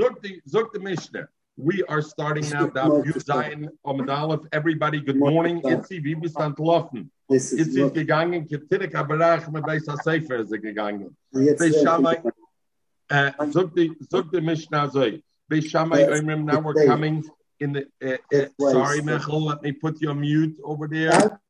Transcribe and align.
Zog 0.00 0.22
the, 0.22 0.40
Zog 0.46 0.72
the 0.72 0.78
Mishnah. 0.80 1.28
We 1.56 1.82
are 1.84 2.02
starting 2.02 2.48
now. 2.50 2.66
Daf 2.66 3.04
Yud 3.06 3.24
Zayin 3.24 3.68
Aleph. 3.84 4.40
Everybody, 4.52 5.00
good 5.00 5.16
morning. 5.16 5.62
Itzi, 5.62 6.04
wie 6.04 6.14
bist 6.14 6.36
du 6.36 6.42
entlaufen? 6.42 7.10
Itzi 7.30 7.60
ist 7.60 7.94
gegangen. 7.94 8.46
Ketirik 8.46 8.94
Abarach 8.94 9.50
mit 9.50 9.64
Beis 9.64 9.86
HaSefer 9.86 10.40
ist 10.40 10.50
gegangen. 10.50 11.16
Beis 11.32 11.82
Shammai, 11.82 12.18
uh, 13.10 13.30
Zog 13.50 13.74
the, 13.74 14.40
Mishnah 14.42 14.88
Zoi. 14.88 15.22
Beis 15.50 15.64
Shammai, 15.70 16.04
Oimrim, 16.04 16.44
now 16.44 16.60
we're 16.60 16.84
coming 16.84 17.24
in 17.58 17.72
the, 17.72 17.86
uh, 18.04 18.36
uh, 18.36 18.70
sorry, 18.70 19.00
Michael, 19.00 19.46
let 19.46 19.62
me 19.62 19.72
put 19.72 19.98
you 20.02 20.10
on 20.10 20.20
mute 20.20 20.58
over 20.62 20.86
there. 20.86 21.40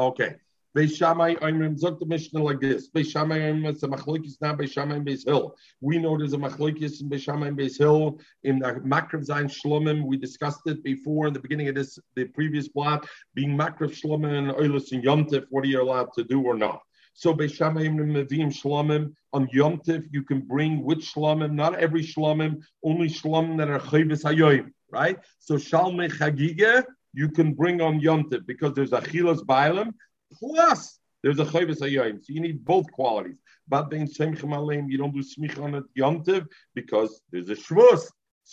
Okay. 0.00 0.36
Beishamai 0.76 1.38
Oimrim 1.40 1.80
Zok 1.80 1.98
the 1.98 2.06
Mishnah 2.06 2.42
like 2.42 2.60
this. 2.60 2.90
Beishamai 2.90 3.40
Oimrim 3.40 3.70
it's 3.70 3.82
a 3.82 3.88
machlokes 3.88 4.34
now 4.40 4.54
Beishamai 4.54 4.96
and 4.96 5.06
Beis 5.06 5.26
Hill. 5.26 5.56
We 5.80 5.98
know 5.98 6.18
there's 6.18 6.34
a 6.34 6.38
machlokes 6.38 7.00
in 7.00 7.08
Beishamai 7.08 7.48
and 7.48 7.58
Beis 7.58 7.78
Hill 7.78 8.18
in 8.42 8.58
the 8.58 8.74
Makrav 8.84 9.26
Zayin 9.26 9.50
Shlomim. 9.50 10.04
We 10.04 10.18
discussed 10.18 10.66
it 10.66 10.84
before 10.84 11.28
in 11.28 11.32
the 11.32 11.40
beginning 11.40 11.68
of 11.68 11.74
this 11.74 11.98
the 12.16 12.26
previous 12.26 12.68
block. 12.68 13.08
Being 13.34 13.56
Makrav 13.56 13.98
Shlomim 13.98 14.36
and 14.38 14.50
Oilus 14.50 14.92
and 14.92 15.02
Yomtiv, 15.02 15.46
what 15.50 15.64
are 15.64 15.68
you 15.68 15.80
allowed 15.80 16.12
to 16.14 16.24
do 16.24 16.42
or 16.42 16.54
not? 16.54 16.80
So 17.14 17.34
Beishamai 17.34 17.88
Mevim 17.88 18.52
Shlomim 18.52 19.14
on 19.32 19.48
Yomtiv 19.48 20.04
you 20.10 20.22
can 20.22 20.40
bring 20.42 20.84
which 20.84 21.14
Shlomim, 21.14 21.52
not 21.52 21.76
every 21.76 22.02
Shlomim, 22.02 22.62
only 22.84 23.08
Shlomim 23.08 23.56
that 23.56 23.68
are 23.68 23.80
Chayvis 23.80 24.22
Hayoim, 24.22 24.70
right? 24.90 25.18
So 25.38 25.54
Shalmei 25.54 26.12
Chagiga 26.12 26.84
you 27.14 27.28
can 27.30 27.54
bring 27.54 27.80
on 27.80 28.00
Yomtiv 28.00 28.46
because 28.46 28.74
there's 28.74 28.92
a 28.92 29.00
Chilas 29.00 29.40
Bailam 29.44 29.92
plus 30.32 30.98
there's 31.22 31.38
a 31.38 31.44
chayvus 31.44 31.80
hayyim. 31.80 32.24
So 32.24 32.32
you 32.32 32.40
need 32.40 32.64
both 32.64 32.90
qualities. 32.92 33.38
But 33.66 33.90
then 33.90 34.06
semchem 34.06 34.54
aleim, 34.54 34.90
you 34.90 34.98
don't 34.98 35.12
do 35.12 35.22
smicha 35.22 35.62
on 35.62 35.74
a 35.74 35.82
yomtiv 35.98 36.46
because 36.74 37.20
there's 37.30 37.50
a 37.50 37.56
shvus. 37.56 38.02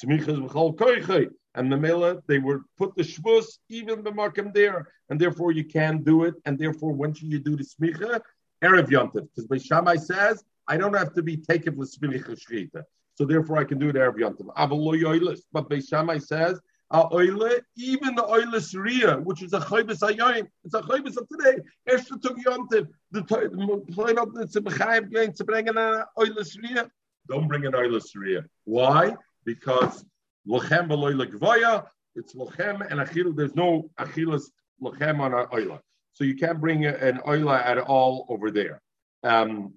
Smicha 0.04 0.30
is 0.30 0.40
v'chal 0.40 0.76
koichay. 0.76 1.30
And 1.54 1.72
the 1.72 1.78
mela, 1.78 2.22
they 2.28 2.40
would 2.40 2.62
put 2.78 2.96
the 2.96 3.04
shvus 3.04 3.46
even 3.70 4.04
b'makim 4.04 4.54
there, 4.54 4.90
and 5.10 5.20
therefore 5.20 5.52
you 5.52 5.64
can 5.64 6.04
do 6.04 6.24
it. 6.26 6.34
And 6.46 6.60
therefore, 6.60 6.92
when 6.92 7.14
should 7.14 7.32
you 7.32 7.40
do 7.40 7.56
the 7.56 7.64
smicha? 7.64 8.20
Erev 8.64 8.88
yomtiv. 8.90 9.28
Because 9.34 9.48
Beishamai 9.48 10.00
says, 10.00 10.44
I 10.68 10.78
don't 10.78 10.96
have 10.96 11.14
to 11.14 11.24
be 11.24 11.38
taken 11.38 11.76
for 11.76 11.86
smicha 11.86 12.38
shrita. 12.38 12.84
So 13.14 13.26
therefore, 13.26 13.58
I 13.58 13.64
can 13.64 13.78
do 13.78 13.90
it 13.90 13.96
Erev 13.96 14.16
yomtiv. 14.16 15.40
But 15.54 15.70
Beishamai 15.70 16.22
says, 16.22 16.60
oile, 16.94 17.60
even 17.76 18.16
the 18.16 18.24
oilus 18.24 18.76
ria, 18.76 19.18
which 19.18 19.42
is 19.42 19.54
a 19.54 19.60
chaybis 19.60 20.00
ayoyim, 20.00 20.48
it's 20.64 20.74
a 20.74 20.82
chaybis 20.82 21.18
of 21.18 21.28
today. 21.30 21.62
Erst 21.90 22.10
took 22.22 22.38
yontiv, 22.38 22.88
the 23.12 23.24
plain 23.24 24.18
of 24.18 24.34
the 24.34 24.46
tzibachayim 24.46 25.12
going 25.12 25.34
to 25.34 25.44
bring 25.44 25.68
an 25.68 25.76
oilus 25.76 26.58
ria. 26.62 26.90
Don't 27.28 27.48
bring 27.48 27.66
an 27.66 27.74
oilus 27.74 28.16
ria. 28.16 28.46
Why? 28.66 29.16
Because 29.46 30.06
lochem 30.48 30.88
beloy 30.88 31.14
lekvaya, 31.14 31.86
it's 32.16 32.36
lochem 32.36 32.86
and 32.90 33.00
achil. 33.00 33.36
There's 33.36 33.56
no 33.56 33.90
achilas 34.00 34.44
lochem 34.82 35.20
on 35.20 35.34
our 35.34 35.48
oila, 35.48 35.80
so 36.14 36.24
you 36.24 36.36
can't 36.36 36.62
bring 36.62 36.86
an 36.86 37.20
oila 37.26 37.66
at 37.66 37.80
all 37.80 38.26
over 38.30 38.52
there. 38.52 38.82
Um, 39.24 39.74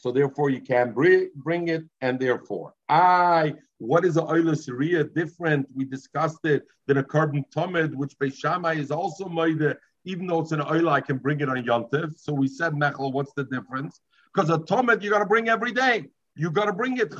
so 0.00 0.12
therefore 0.12 0.50
you 0.50 0.60
can 0.60 0.92
bring, 0.92 1.68
it, 1.68 1.84
and 2.00 2.18
therefore 2.18 2.74
I 2.88 3.54
what 3.78 4.04
is 4.04 4.16
a 4.16 4.22
oila 4.22 4.56
Syria 4.56 5.04
different? 5.04 5.66
We 5.74 5.84
discussed 5.84 6.44
it 6.44 6.66
than 6.86 6.96
a 6.98 7.02
korban 7.02 7.44
tumid, 7.54 7.94
which 7.94 8.18
Beishamai 8.18 8.78
is 8.78 8.90
also 8.90 9.28
made. 9.28 9.76
Even 10.04 10.26
though 10.26 10.40
it's 10.40 10.52
an 10.52 10.60
oila, 10.60 10.92
I 10.92 11.00
can 11.00 11.18
bring 11.18 11.40
it 11.40 11.48
on 11.48 11.56
yontif. 11.62 12.18
So 12.18 12.32
we 12.32 12.48
said 12.48 12.72
Mechel, 12.72 13.12
what's 13.12 13.32
the 13.34 13.44
difference? 13.44 14.00
Because 14.32 14.50
a 14.50 14.58
tumid 14.58 15.02
you 15.02 15.10
got 15.10 15.18
to 15.18 15.26
bring 15.26 15.48
every 15.48 15.72
day. 15.72 16.06
You 16.36 16.50
got 16.50 16.66
to 16.66 16.72
bring 16.72 16.98
it. 16.98 17.12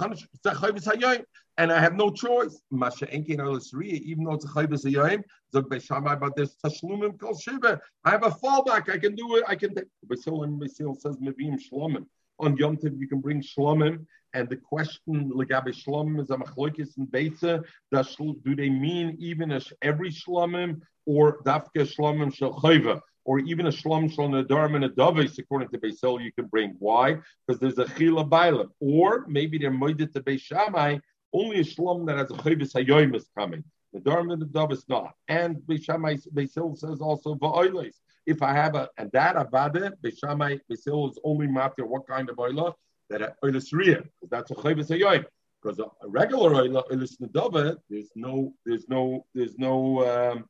And 1.58 1.72
I 1.72 1.80
have 1.80 1.94
no 1.94 2.10
choice. 2.10 2.60
Even 2.70 3.38
though 3.38 3.54
it's 3.54 3.72
a 3.72 4.48
chayvus 4.48 5.24
but 6.20 6.36
there's. 6.36 6.56
I 8.04 8.10
have 8.10 8.24
a 8.24 8.30
fallback. 8.30 8.90
I 8.90 8.98
can 8.98 9.14
do 9.14 9.36
it. 9.36 9.44
I 9.48 9.56
can 9.56 9.74
take. 9.74 9.86
Basil 10.06 10.44
says 11.00 11.16
mevim 11.16 11.58
shlomim. 11.72 12.06
On 12.38 12.56
Yom 12.56 12.76
Tov, 12.76 12.98
you 12.98 13.08
can 13.08 13.20
bring 13.20 13.42
shlomim. 13.42 14.06
And 14.34 14.48
the 14.48 14.56
question, 14.56 15.30
legabe 15.30 15.68
shlomim, 15.68 16.20
is 16.20 16.30
a 16.30 16.36
machlokes 16.36 16.96
and 16.98 17.08
beitza. 17.08 17.64
Do 18.44 18.56
they 18.56 18.68
mean 18.68 19.16
even 19.18 19.50
as 19.50 19.72
every 19.80 20.10
shlomim 20.10 20.82
or 21.06 21.42
dafke 21.44 21.70
shlomim 21.74 22.34
shel? 22.34 23.02
Or 23.24 23.38
even 23.40 23.66
a 23.66 23.70
shlom 23.70 24.12
shel 24.14 24.28
nadarim 24.28 24.76
and 24.76 24.84
a 24.84 24.88
davis, 24.88 25.38
according 25.38 25.68
to 25.70 25.78
Beisel, 25.78 26.22
you 26.22 26.30
can 26.32 26.46
bring. 26.46 26.76
Why? 26.78 27.18
Because 27.46 27.60
there's 27.60 27.78
a 27.78 27.86
chila 27.86 28.28
bailam. 28.28 28.68
Or 28.78 29.24
maybe 29.26 29.58
they're 29.58 29.70
moided 29.70 30.12
to 30.12 30.20
Beishamai, 30.20 31.00
only 31.32 31.60
a 31.60 31.64
shlom 31.64 32.06
that 32.06 32.18
has 32.18 32.30
a 32.30 32.34
chayvis 32.34 32.72
hayoim 32.72 33.16
is 33.16 33.28
coming. 33.36 33.64
The 33.92 34.00
Dharma 34.00 34.34
and 34.34 34.42
the 34.42 34.46
Dove 34.46 34.80
not. 34.88 35.14
And 35.28 35.56
Beishamai 35.56 36.24
Beisil 36.34 36.76
says 36.76 37.00
also 37.00 37.34
va'oilis. 37.34 37.94
If 38.26 38.42
I 38.42 38.52
have 38.52 38.74
a 38.74 38.88
and 38.98 39.10
that 39.12 39.36
avade, 39.36 39.92
Beishamai 40.02 40.60
Beisil 40.70 41.10
is 41.10 41.18
only 41.24 41.46
matter 41.46 41.86
what 41.86 42.06
kind 42.06 42.28
of 42.28 42.36
oila 42.36 42.74
that 43.10 43.36
oilis 43.44 43.72
ria, 43.72 44.02
because 44.02 44.30
that's 44.30 44.50
a 44.50 44.54
chayvus 44.54 44.90
hayoim. 44.90 45.24
Because 45.62 45.78
a 45.78 46.08
regular 46.08 46.50
oila 46.50 46.82
oilis 46.90 47.20
nedava, 47.20 47.76
there's 47.88 48.10
no, 48.14 48.52
there's 48.64 48.88
no, 48.88 49.24
there's 49.34 49.56
no 49.58 50.32
um, 50.32 50.44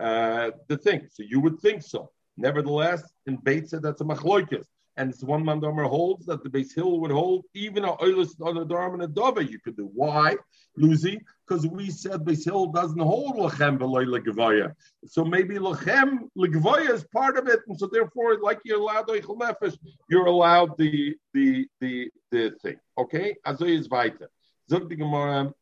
uh, 0.00 0.50
the 0.68 0.76
thing. 0.76 1.08
So 1.12 1.22
you 1.22 1.40
would 1.40 1.60
think 1.60 1.82
so. 1.82 2.10
Nevertheless, 2.36 3.02
in 3.26 3.38
Beitza, 3.38 3.80
that's 3.80 4.00
a 4.00 4.04
machloikis. 4.04 4.64
And 5.00 5.08
it's 5.08 5.24
one 5.24 5.46
man 5.46 5.62
mandomer 5.62 5.88
holds 5.88 6.26
that 6.26 6.42
the 6.42 6.50
base 6.50 6.74
hill 6.74 7.00
would 7.00 7.10
hold 7.10 7.46
even 7.54 7.84
a 7.84 7.92
oilus 7.94 8.38
on 8.42 8.58
a 8.58 8.66
darm 8.66 8.92
and 8.92 9.02
a 9.02 9.06
dove 9.06 9.42
you 9.50 9.58
could 9.58 9.74
do. 9.74 9.90
Why, 9.94 10.36
Lucy? 10.76 11.18
Because 11.48 11.66
we 11.66 11.88
said 11.88 12.26
base 12.26 12.44
hill 12.44 12.66
doesn't 12.66 12.98
hold 12.98 13.36
lachem 13.36 13.78
legavaya. 13.78 14.74
So 15.06 15.24
maybe 15.24 15.54
lachem 15.54 16.28
legavaya 16.36 16.90
is 16.90 17.04
part 17.04 17.38
of 17.38 17.48
it, 17.48 17.60
and 17.66 17.78
so 17.80 17.88
therefore, 17.90 18.40
like 18.42 18.60
you're 18.62 18.78
allowed 18.78 19.08
oichel 19.08 19.38
nefesh, 19.38 19.78
you're 20.10 20.26
allowed 20.26 20.76
the 20.76 21.16
the 21.32 21.66
the 21.80 22.10
the 22.30 22.50
thing. 22.62 22.76
Okay, 22.98 23.36
also 23.46 23.64
is 23.64 23.88
weiter. 23.88 24.28
Zog 24.68 24.90
the 24.90 24.96
Gemara. 24.96 25.54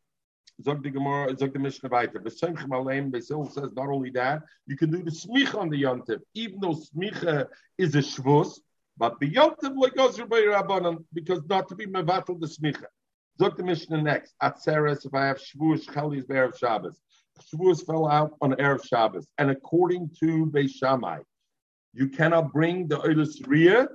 Zog 0.61 0.83
the 0.83 0.89
Gemara, 0.89 1.33
Zog 1.37 1.53
the 1.53 1.59
Mishnah 1.59 1.87
weiter. 1.87 2.19
B'semchem 2.19 2.67
aleim, 2.67 3.09
Beisil 3.09 3.49
says 3.49 3.71
not 3.73 3.87
only 3.87 4.09
that, 4.09 4.41
you 4.67 4.75
can 4.75 4.91
do 4.91 5.01
the 5.01 5.11
smicha 5.11 5.55
on 5.55 5.69
the 5.69 5.81
yontif, 5.83 6.19
even 6.33 6.59
though 6.59 6.75
smicha 6.75 7.47
is 7.77 7.95
a 7.95 7.99
shvus, 7.99 8.59
but 8.99 9.19
beyontiv 9.21 9.77
like 9.77 9.95
by 9.95 10.41
Rabbanon, 10.41 11.05
because 11.13 11.41
not 11.49 11.69
to 11.69 11.75
be 11.75 11.85
mevatel 11.85 12.39
the 12.39 12.47
smicha. 12.47 12.85
Look 13.39 13.55
the 13.55 13.63
Mishnah 13.63 14.01
next. 14.01 14.35
Atzeres, 14.43 15.05
if 15.05 15.13
I 15.13 15.25
have 15.27 15.37
Shavuos, 15.37 15.85
Chalis, 15.85 16.27
Erev 16.27 16.57
Shabbos. 16.57 16.99
Shavuos 17.41 17.85
fell 17.85 18.09
out 18.09 18.33
on 18.41 18.51
Erev 18.55 18.85
Shabbos. 18.85 19.25
And 19.37 19.49
according 19.49 20.09
to 20.19 20.47
Beis 20.47 20.71
Shammai, 20.71 21.19
you 21.93 22.09
cannot 22.09 22.51
bring 22.51 22.89
the 22.89 22.97
Oilus 22.97 23.41
Riyah 23.43 23.87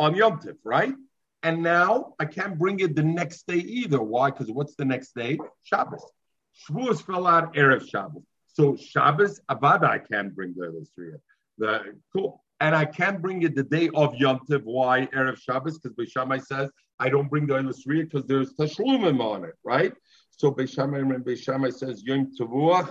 on 0.00 0.16
Yom 0.16 0.40
Tif, 0.40 0.56
right? 0.64 0.94
And 1.44 1.62
now 1.62 2.14
I 2.18 2.24
can't 2.24 2.58
bring 2.58 2.80
it 2.80 2.96
the 2.96 3.04
next 3.04 3.46
day 3.46 3.58
either. 3.58 4.02
Why? 4.02 4.32
Because 4.32 4.50
what's 4.50 4.74
the 4.74 4.84
next 4.84 5.14
day? 5.14 5.38
Shabbos. 5.62 6.04
Shavuos 6.68 7.00
fell 7.06 7.28
out 7.28 7.54
Erev 7.54 7.88
Shabbos. 7.88 8.24
So 8.48 8.74
Shabbos, 8.74 9.40
Avada, 9.48 9.84
I 9.84 9.98
can't 9.98 10.34
bring 10.34 10.54
the 10.56 10.66
Oilus 10.66 10.88
Riyah. 10.98 11.20
The, 11.58 11.96
cool 12.12 12.42
and 12.60 12.74
I 12.74 12.84
can't 12.84 13.20
bring 13.20 13.42
it 13.42 13.54
the 13.54 13.62
day 13.62 13.90
of 13.94 14.14
Yom 14.16 14.40
Tov. 14.48 14.62
Why 14.64 15.06
erev 15.14 15.38
Shabbos? 15.38 15.78
Because 15.78 15.96
Beishamai 15.96 16.44
says 16.44 16.70
I 16.98 17.08
don't 17.08 17.28
bring 17.28 17.46
the 17.46 17.54
Oilus 17.54 17.82
because 17.86 18.26
there's 18.26 18.54
tashlumim 18.54 19.20
on 19.20 19.44
it, 19.44 19.54
right? 19.64 19.92
So 20.30 20.50
Beishamai 20.50 21.00
and 21.14 21.24
Beishamai 21.24 21.72
says 21.74 22.02
Yom 22.04 22.30
Tavuach 22.38 22.90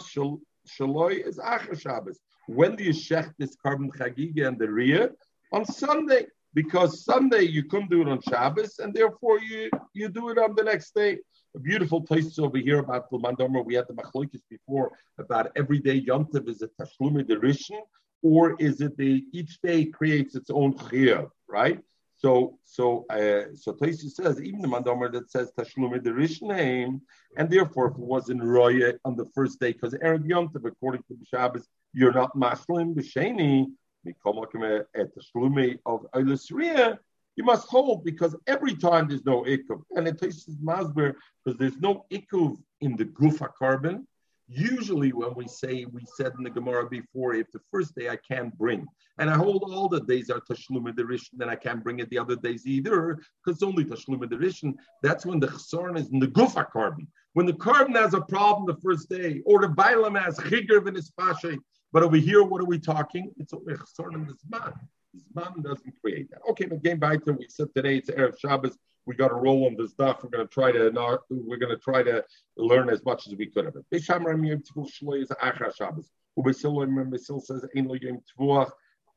Shaloi 0.67 1.27
is 1.27 1.37
Acher 1.37 1.79
Shabbos. 1.79 2.19
When 2.47 2.75
do 2.75 2.83
you 2.83 2.91
shech 2.91 3.33
this 3.39 3.55
korban 3.65 3.89
chagiga 3.89 4.47
and 4.47 4.59
the 4.59 4.67
riyah? 4.67 5.09
On 5.51 5.65
Sunday, 5.65 6.27
because 6.53 7.03
Sunday 7.03 7.41
you 7.41 7.63
couldn't 7.63 7.89
do 7.89 8.01
it 8.01 8.07
on 8.07 8.21
Shabbos, 8.21 8.79
and 8.79 8.93
therefore 8.93 9.39
you 9.39 9.69
you 9.93 10.09
do 10.09 10.29
it 10.29 10.37
on 10.37 10.55
the 10.55 10.63
next 10.63 10.93
day. 10.93 11.17
A 11.55 11.59
beautiful 11.59 12.01
place 12.01 12.37
over 12.37 12.57
here 12.57 12.79
about 12.79 13.09
Pumandomer. 13.09 13.65
We 13.65 13.75
had 13.75 13.87
the 13.87 13.93
machlokes 13.93 14.41
before 14.49 14.91
about 15.17 15.51
every 15.55 15.79
day 15.79 15.95
Yom 15.95 16.25
Tov 16.25 16.49
is 16.49 16.61
a 16.61 16.67
tashlumi 16.79 17.23
derishin 17.23 17.81
or 18.21 18.55
is 18.59 18.81
it 18.81 18.97
the 18.97 19.25
each 19.31 19.61
day 19.61 19.85
creates 19.85 20.35
its 20.35 20.49
own 20.49 20.73
chiyah, 20.73 21.29
right? 21.47 21.79
So, 22.17 22.57
so, 22.63 23.05
uh, 23.09 23.53
so 23.55 23.73
Taisi 23.73 24.09
says 24.09 24.41
even 24.41 24.61
the 24.61 24.67
mandomer 24.67 25.11
that 25.11 25.29
says 25.29 25.51
tashlumi 25.57 26.01
the 26.01 26.47
name, 26.47 27.01
and 27.37 27.49
therefore 27.49 27.87
if 27.87 27.93
it 27.93 27.99
was 27.99 28.29
in 28.29 28.41
roya 28.41 28.93
on 29.03 29.15
the 29.15 29.25
first 29.35 29.59
day 29.59 29.73
because 29.73 29.93
erev 29.95 30.25
yontav 30.25 30.65
according 30.65 31.03
to 31.03 31.15
the 31.19 31.25
Shabbos 31.25 31.67
you're 31.93 32.13
not 32.13 32.35
maslim 32.35 32.95
b'sheni 32.95 33.67
at 34.07 35.15
tashlumi 35.15 35.79
of 35.85 36.05
oilasriya 36.13 36.97
you 37.35 37.43
must 37.43 37.67
hold 37.67 38.03
because 38.05 38.35
every 38.47 38.75
time 38.75 39.07
there's 39.07 39.25
no 39.25 39.43
ikuv 39.43 39.81
and 39.95 40.07
it 40.07 40.19
tastes 40.19 40.49
masber 40.63 41.15
because 41.43 41.57
there's 41.59 41.77
no 41.79 42.05
ikuv 42.11 42.57
in 42.81 42.95
the 42.95 43.05
gufa 43.05 43.49
korban 43.59 44.05
Usually, 44.47 45.11
when 45.11 45.33
we 45.33 45.47
say, 45.47 45.85
we 45.85 46.03
said 46.17 46.33
in 46.37 46.43
the 46.43 46.51
Gemara 46.51 46.87
before, 46.87 47.33
if 47.33 47.51
the 47.51 47.59
first 47.71 47.95
day 47.95 48.09
I 48.09 48.17
can't 48.17 48.55
bring, 48.57 48.85
and 49.17 49.27
I 49.27 49.35
hold 49.35 49.63
all 49.63 49.89
the 49.89 50.01
days 50.01 50.29
are 50.29 50.39
Tashlum 50.39 50.85
Rishon, 50.85 51.29
then 51.33 51.49
I 51.49 51.55
can't 51.55 51.83
bring 51.83 51.99
it 51.99 52.09
the 52.11 52.19
other 52.19 52.35
days 52.35 52.67
either, 52.67 53.19
because 53.43 53.63
only 53.63 53.83
Tashlum 53.83 54.19
Rishon. 54.19 54.75
That's 55.01 55.25
when 55.25 55.39
the 55.39 55.47
Chsaron 55.47 55.97
is 55.97 56.11
in 56.11 56.19
the 56.19 56.27
Gufa 56.27 56.69
korban. 56.71 57.07
When 57.33 57.47
the 57.47 57.53
korban 57.53 57.95
has 57.95 58.13
a 58.13 58.21
problem 58.21 58.67
the 58.67 58.79
first 58.81 59.09
day, 59.09 59.41
or 59.45 59.61
the 59.61 59.67
Bailam 59.67 60.19
has 60.21 60.37
in 60.87 60.93
his 60.93 61.09
But 61.91 62.03
over 62.03 62.17
here, 62.17 62.43
what 62.43 62.61
are 62.61 62.65
we 62.65 62.77
talking? 62.77 63.31
It's 63.37 63.53
Chsaron 63.77 64.13
in 64.13 64.27
the 64.27 64.35
Zman. 64.45 64.73
Zman 65.33 65.63
doesn't 65.63 65.93
create 66.01 66.29
that. 66.29 66.41
Okay, 66.51 66.65
but 66.65 66.83
game 66.83 66.99
to 66.99 67.33
we 67.33 67.47
said 67.49 67.73
today 67.75 67.97
it's 67.97 68.11
Erev 68.11 68.37
Shabbos 68.39 68.77
we 69.05 69.15
got 69.15 69.29
to 69.29 69.35
roll 69.35 69.65
on 69.65 69.75
this 69.75 69.91
stuff. 69.91 70.23
We're 70.23 70.29
going 70.29 70.47
to 70.47 70.53
try 70.53 70.71
to 70.71 70.91
we're 71.29 71.57
going 71.57 71.75
to 71.75 71.81
try 71.81 72.03
to 72.03 72.23
learn 72.57 72.89
as 72.89 73.03
much 73.05 73.27
as 73.27 73.35
we 73.35 73.47
could 73.47 73.65
of 73.67 73.75
it. 73.75 73.85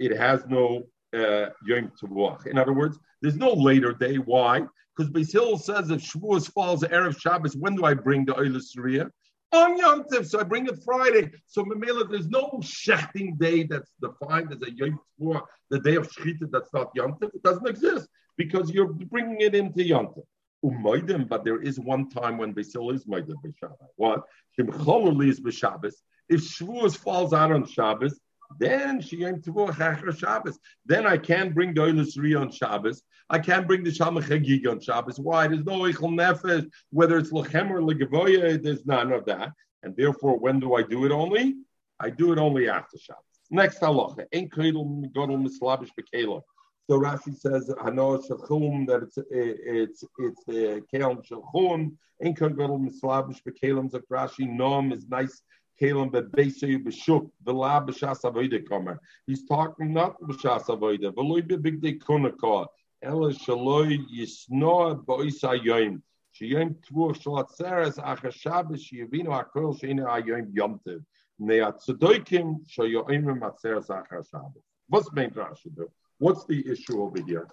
It 0.00 0.16
has 0.16 0.46
no 0.46 0.82
uh, 1.14 1.46
Yom 1.66 1.92
Tevuach. 2.00 2.46
In 2.46 2.58
other 2.58 2.72
words, 2.72 2.98
there's 3.22 3.36
no 3.36 3.52
later 3.52 3.92
day. 3.92 4.16
Why? 4.16 4.62
Because 4.96 5.10
Basil 5.10 5.58
says 5.58 5.90
if 5.90 6.02
Shavuos 6.02 6.52
falls 6.52 6.82
Erev 6.82 7.20
Shabbos, 7.20 7.56
when 7.56 7.74
do 7.76 7.84
I 7.84 7.94
bring 7.94 8.24
the 8.24 8.34
Oila 8.34 8.62
Surya? 8.62 9.10
On 9.50 9.78
Yom 9.78 10.04
Tiv, 10.12 10.26
so 10.26 10.40
I 10.40 10.42
bring 10.42 10.66
it 10.66 10.78
Friday. 10.84 11.30
So 11.46 11.64
Mamela, 11.64 12.10
there's 12.10 12.28
no 12.28 12.60
shechting 12.60 13.38
day 13.38 13.62
that's 13.62 13.90
defined 14.00 14.52
as 14.52 14.60
a 14.62 14.70
Yom 14.70 15.00
Tevuach, 15.18 15.42
the 15.70 15.80
day 15.80 15.96
of 15.96 16.10
Shechita 16.12 16.50
that's 16.50 16.72
not 16.74 16.90
Yom 16.94 17.16
Tiv. 17.18 17.30
It 17.34 17.42
doesn't 17.42 17.66
exist 17.66 18.08
because 18.38 18.70
you're 18.70 18.86
bringing 18.86 19.40
it 19.42 19.54
into 19.54 19.80
Yontif. 19.80 20.24
Umaydim, 20.64 21.28
but 21.28 21.44
there 21.44 21.60
is 21.60 21.78
one 21.78 22.08
time 22.08 22.38
when 22.38 22.52
Basil 22.52 22.90
is 22.90 23.04
Maidim 23.04 23.36
b'Shabbat. 23.44 23.90
What? 23.96 24.22
Shimcholul 24.58 25.28
is 25.28 25.40
b'Shabbos. 25.40 25.94
If 26.28 26.40
Shavuos 26.40 26.96
falls 26.96 27.32
out 27.32 27.52
on 27.52 27.66
Shabbos, 27.66 28.18
then 28.58 29.00
she 29.00 29.18
Shiyam 29.18 29.42
Tevuach 29.44 30.18
Shabbos. 30.18 30.58
Then 30.86 31.06
I 31.06 31.18
can't 31.18 31.54
bring 31.54 31.74
the 31.74 31.82
Oilis 31.82 32.40
on 32.40 32.50
Shabbos. 32.50 33.02
I 33.30 33.38
can't 33.38 33.66
bring 33.66 33.84
the 33.84 33.92
Shalom 33.92 34.22
Chagig 34.22 34.66
on 34.66 34.80
Shabbos. 34.80 35.20
Why? 35.20 35.48
There's 35.48 35.64
no 35.64 35.80
Eichel 35.80 36.14
Nefesh, 36.14 36.68
whether 36.90 37.18
it's 37.18 37.30
Lechem 37.30 37.70
or 37.70 37.80
Legavoya, 37.80 38.62
there's 38.62 38.86
none 38.86 39.12
of 39.12 39.26
that. 39.26 39.50
And 39.82 39.94
therefore, 39.96 40.38
when 40.38 40.60
do 40.60 40.74
I 40.74 40.82
do 40.82 41.04
it 41.04 41.12
only? 41.12 41.56
I 42.00 42.10
do 42.10 42.32
it 42.32 42.38
only 42.38 42.68
after 42.68 42.96
Shabbos. 42.98 43.22
Next 43.50 43.80
halacha. 43.80 44.24
Ein 44.34 44.48
Kedel 44.48 45.12
Godel 45.12 45.42
Mislabish 45.42 45.90
Bekelah. 45.98 46.42
So 46.90 46.98
Rashi 46.98 47.36
says 47.36 47.68
Hano 47.68 48.18
Shachum 48.26 48.86
that 48.86 49.02
it's 49.02 49.18
it's 49.30 50.04
it's 50.18 50.44
the 50.46 50.82
Kalim 50.90 51.22
Shachum. 51.22 51.92
In 52.20 52.32
Mislabish 52.32 53.42
Bekalim 53.42 53.90
Zak 53.90 54.04
Rashi 54.10 54.48
Nom 54.48 54.90
is 54.92 55.06
nice. 55.06 55.42
Kalim 55.78 56.10
Bebeisei 56.10 56.82
Beshuk 56.82 57.30
Vela 57.44 57.84
B'Shas 57.86 58.22
Avodah 58.22 58.66
Kamer. 58.66 58.98
He's 59.26 59.44
talking 59.44 59.92
not 59.92 60.18
B'Shas 60.22 60.64
Avodah. 60.68 61.12
V'loy 61.12 61.42
Bebig 61.42 61.82
De 61.82 61.98
Kunakah. 61.98 62.68
Ela 63.02 63.34
Shaloi 63.34 63.98
Yisnoa 64.10 65.04
Bo'isa 65.04 65.62
Yom. 65.62 66.02
Sheyom 66.40 66.74
Tvuach 66.90 67.22
Shalat 67.22 67.50
Seres 67.50 67.96
Achar 67.98 68.32
Shabbos 68.32 68.82
Sheyavinu 68.90 69.26
Hakol 69.26 69.78
Sheina 69.78 70.06
Hayom 70.06 70.48
Yom 70.54 70.80
Tiv. 70.86 71.02
Neat 71.38 71.74
Tzedoikim 71.86 72.66
Shoyoimim 72.66 73.40
Atzeres 73.40 73.88
Achar 73.88 74.26
Shabbos. 74.30 74.62
What's 74.88 75.12
main 75.12 75.28
Rashi 75.32 75.76
do? 75.76 75.90
What's 76.18 76.44
the 76.46 76.68
issue 76.70 77.02
over 77.02 77.20
here? 77.22 77.48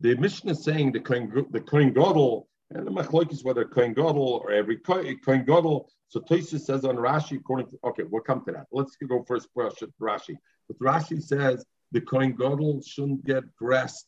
The 0.00 0.14
mission 0.16 0.48
is 0.48 0.62
saying 0.62 0.92
the 0.92 1.00
Kohen, 1.00 1.46
the 1.50 1.60
Kohen 1.60 1.92
Gadol, 1.92 2.48
and 2.70 2.86
the 2.86 2.90
Machloik 2.90 3.32
is 3.32 3.44
whether 3.44 3.64
Kohen 3.64 3.94
Gadol 3.94 4.42
or 4.42 4.50
every 4.50 4.76
Kohen 4.76 5.18
Gadol. 5.24 5.88
So 6.08 6.20
Tosis 6.20 6.60
says 6.60 6.84
on 6.84 6.96
Rashi, 6.96 7.38
according 7.38 7.68
to, 7.68 7.78
okay, 7.84 8.02
we'll 8.02 8.22
come 8.22 8.44
to 8.44 8.52
that. 8.52 8.66
Let's 8.72 8.96
go 8.96 9.24
first, 9.26 9.48
Rashi. 9.56 10.36
But 10.68 10.78
Rashi 10.80 11.22
says 11.22 11.64
the 11.92 12.00
Kohen 12.00 12.34
Gadol 12.36 12.82
shouldn't 12.82 13.24
get 13.24 13.44
dressed 13.56 14.06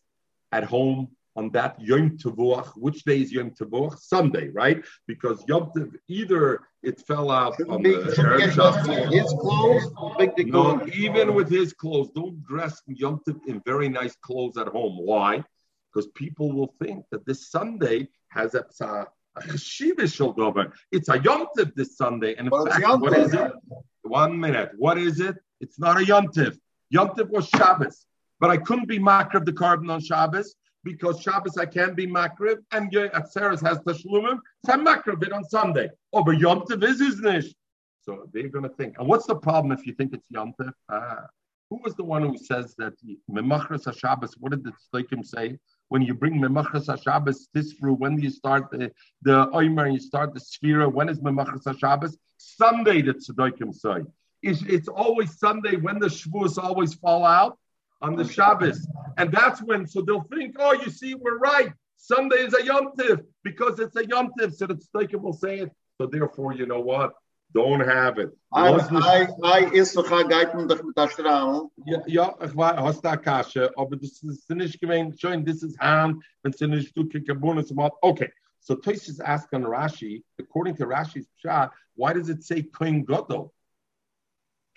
at 0.53 0.65
home 0.65 1.09
on 1.39 1.51
that 1.51 1.81
Yom 1.81 2.19
Tevuach. 2.19 2.69
Which 2.77 3.05
day 3.05 3.23
is 3.23 3.31
Yom 3.33 3.53
Tevuach? 3.53 3.97
Sunday, 4.01 4.49
right? 4.49 4.85
Because 5.07 5.45
Yom 5.47 5.71
Tev, 5.75 5.95
either 6.09 6.63
it 6.83 7.01
fell 7.07 7.31
out 7.31 7.55
should 7.57 7.69
on 7.69 7.83
be, 7.83 7.95
the 7.95 9.09
his 9.17 9.31
clothes. 9.43 9.85
No, 10.47 10.85
even 10.93 11.35
with 11.35 11.49
his 11.49 11.73
clothes, 11.73 12.11
don't 12.15 12.43
dress 12.45 12.83
Yom 12.89 13.21
Tev 13.25 13.39
in 13.47 13.63
very 13.65 13.89
nice 13.89 14.17
clothes 14.17 14.57
at 14.59 14.67
home. 14.67 14.97
Why? 14.99 15.45
Because 15.87 16.09
people 16.23 16.53
will 16.53 16.75
think 16.83 17.05
that 17.13 17.25
this 17.25 17.49
Sunday 17.51 18.09
has 18.31 18.57
a, 18.57 18.65
a, 18.81 19.07
a 19.37 19.53
It's 20.97 21.09
a 21.09 21.19
Yom 21.27 21.47
Tev 21.57 21.73
this 21.77 21.97
Sunday, 21.97 22.35
and 22.35 22.49
in 22.49 22.51
well, 22.51 22.67
fact, 22.67 23.01
what 23.01 23.17
is 23.17 23.33
it? 23.33 23.53
One 24.03 24.41
minute. 24.41 24.73
What 24.77 24.99
is 24.99 25.21
it? 25.21 25.37
It's 25.61 25.79
not 25.79 26.01
a 26.01 26.05
Yom 26.05 26.29
Tev. 26.29 26.59
Yom 26.91 27.11
Tev 27.11 27.29
was 27.31 27.49
Shabbos, 27.49 28.07
but 28.41 28.51
I 28.51 28.57
couldn't 28.57 28.89
be 28.89 28.99
makar 28.99 29.41
the 29.41 29.53
korban 29.53 29.89
on 29.91 30.01
Shabbos 30.01 30.57
because 30.85 31.21
Shabbos 31.21 31.57
I 31.57 31.67
can 31.67 31.95
be 31.95 32.07
makriv 32.07 32.59
and 32.73 32.91
Atzeres 32.91 33.63
has 33.67 33.79
tashlumim, 33.81 34.39
so 34.65 34.73
I'm 34.73 34.85
makriv 34.85 35.23
it 35.25 35.33
on 35.33 35.45
Sunday. 35.45 35.91
Oh, 36.13 36.25
but 36.25 36.39
Yom 36.39 36.61
Tov 36.63 36.83
is 36.85 37.01
isnish. 37.01 37.53
So 38.03 38.29
they're 38.33 38.49
going 38.49 38.65
to 38.65 38.75
think. 38.75 38.97
And 38.99 39.09
what's 39.09 39.27
the 39.27 39.37
problem 39.37 39.73
if 39.73 39.87
you 39.87 39.93
think 39.95 40.15
it's 40.15 40.31
Yom 40.31 40.55
Tov? 40.61 40.73
Ah, 40.89 41.27
who 41.71 41.81
was 41.85 41.95
the 41.95 42.05
one 42.05 42.23
who 42.23 42.39
says 42.39 42.75
that 42.79 42.95
Memachras 43.31 43.93
Shabbos? 43.99 44.35
What 44.39 44.53
did 44.53 44.65
the 44.65 44.73
Tzadikim 44.73 45.27
say? 45.27 45.59
When 45.89 46.03
you 46.03 46.15
bring 46.15 46.41
Memachras 46.41 47.03
Shabbos 47.03 47.49
Tisfru, 47.55 47.99
when 47.99 48.17
do 48.17 48.23
you 48.23 48.31
start 48.31 48.71
the 48.71 48.91
the 49.23 49.51
Omer 49.51 49.85
and 49.85 49.95
you 49.95 50.01
start 50.01 50.33
the 50.33 50.41
Sphira? 50.41 50.91
When 50.91 51.09
is 51.09 51.21
Memachras 51.21 51.79
Shabbos? 51.79 52.17
Sunday, 52.39 53.03
the 53.03 53.15
Tzadikim 53.15 53.75
say. 53.75 54.05
It's, 54.43 54.63
it's 54.63 54.89
always 54.89 55.39
Sunday 55.39 55.77
when 55.77 55.99
the 55.99 56.07
Shavuos 56.07 56.63
always 56.63 56.95
fall 56.95 57.27
out 57.27 57.59
on 58.01 58.17
the 58.17 58.25
Shabbos. 58.25 58.87
And 59.17 59.33
that's 59.33 59.63
when, 59.63 59.87
so 59.87 60.03
they'll 60.03 60.27
think, 60.35 60.57
oh, 60.59 60.73
you 60.73 60.91
see, 60.91 61.15
we're 61.15 61.39
right. 61.39 61.73
Sunday 61.97 62.37
is 62.47 62.55
a 62.55 62.65
Yom 62.65 62.93
Tiv 62.99 63.21
because 63.43 63.81
it's 63.81 63.97
a 63.97 64.07
Yom 64.07 64.31
Tiv. 64.39 64.55
So 64.55 64.67
the 64.67 64.75
Tzadikim 64.75 65.21
will 65.21 65.33
say 65.33 65.61
it. 65.61 65.73
So 66.01 66.07
therefore, 66.07 66.55
you 66.55 66.67
know 66.67 66.81
what? 66.81 67.15
Don't 67.55 67.81
have 67.81 68.19
it. 68.19 68.31
I, 68.53 68.69
I, 68.69 69.27
I 69.43 69.71
ist 69.73 69.97
doch 69.97 70.11
geiten 70.29 70.69
doch 70.69 70.83
mit 70.83 70.97
der 70.97 71.09
Strahl. 71.09 71.69
Ja, 71.87 72.03
ja, 72.07 72.35
ich 72.45 72.55
war, 72.55 72.77
hast 72.77 73.03
da 73.03 73.17
Kasche, 73.17 73.73
aber 73.75 73.97
das 73.97 74.23
ist 74.23 74.51
nicht 74.51 74.79
gewesen, 74.79 75.17
schön, 75.17 75.47
this 75.47 75.63
is 75.63 75.75
Ham, 75.81 76.23
wenn 76.43 76.53
sie 76.53 76.67
nicht 76.67 76.95
du 76.95 77.09
Kikabunus 77.09 77.73
macht. 77.73 77.95
Okay. 78.03 78.31
So 78.61 78.75
Tosis 78.75 79.19
asked 79.21 79.55
on 79.55 79.65
Rashi, 79.65 80.23
according 80.39 80.77
to 80.77 80.85
Rashi's 80.85 81.27
shot, 81.37 81.73
why 81.97 82.13
does 82.13 82.29
it 82.29 82.45
say 82.45 82.63
Kohen 82.63 83.03
Gadol? 83.03 83.55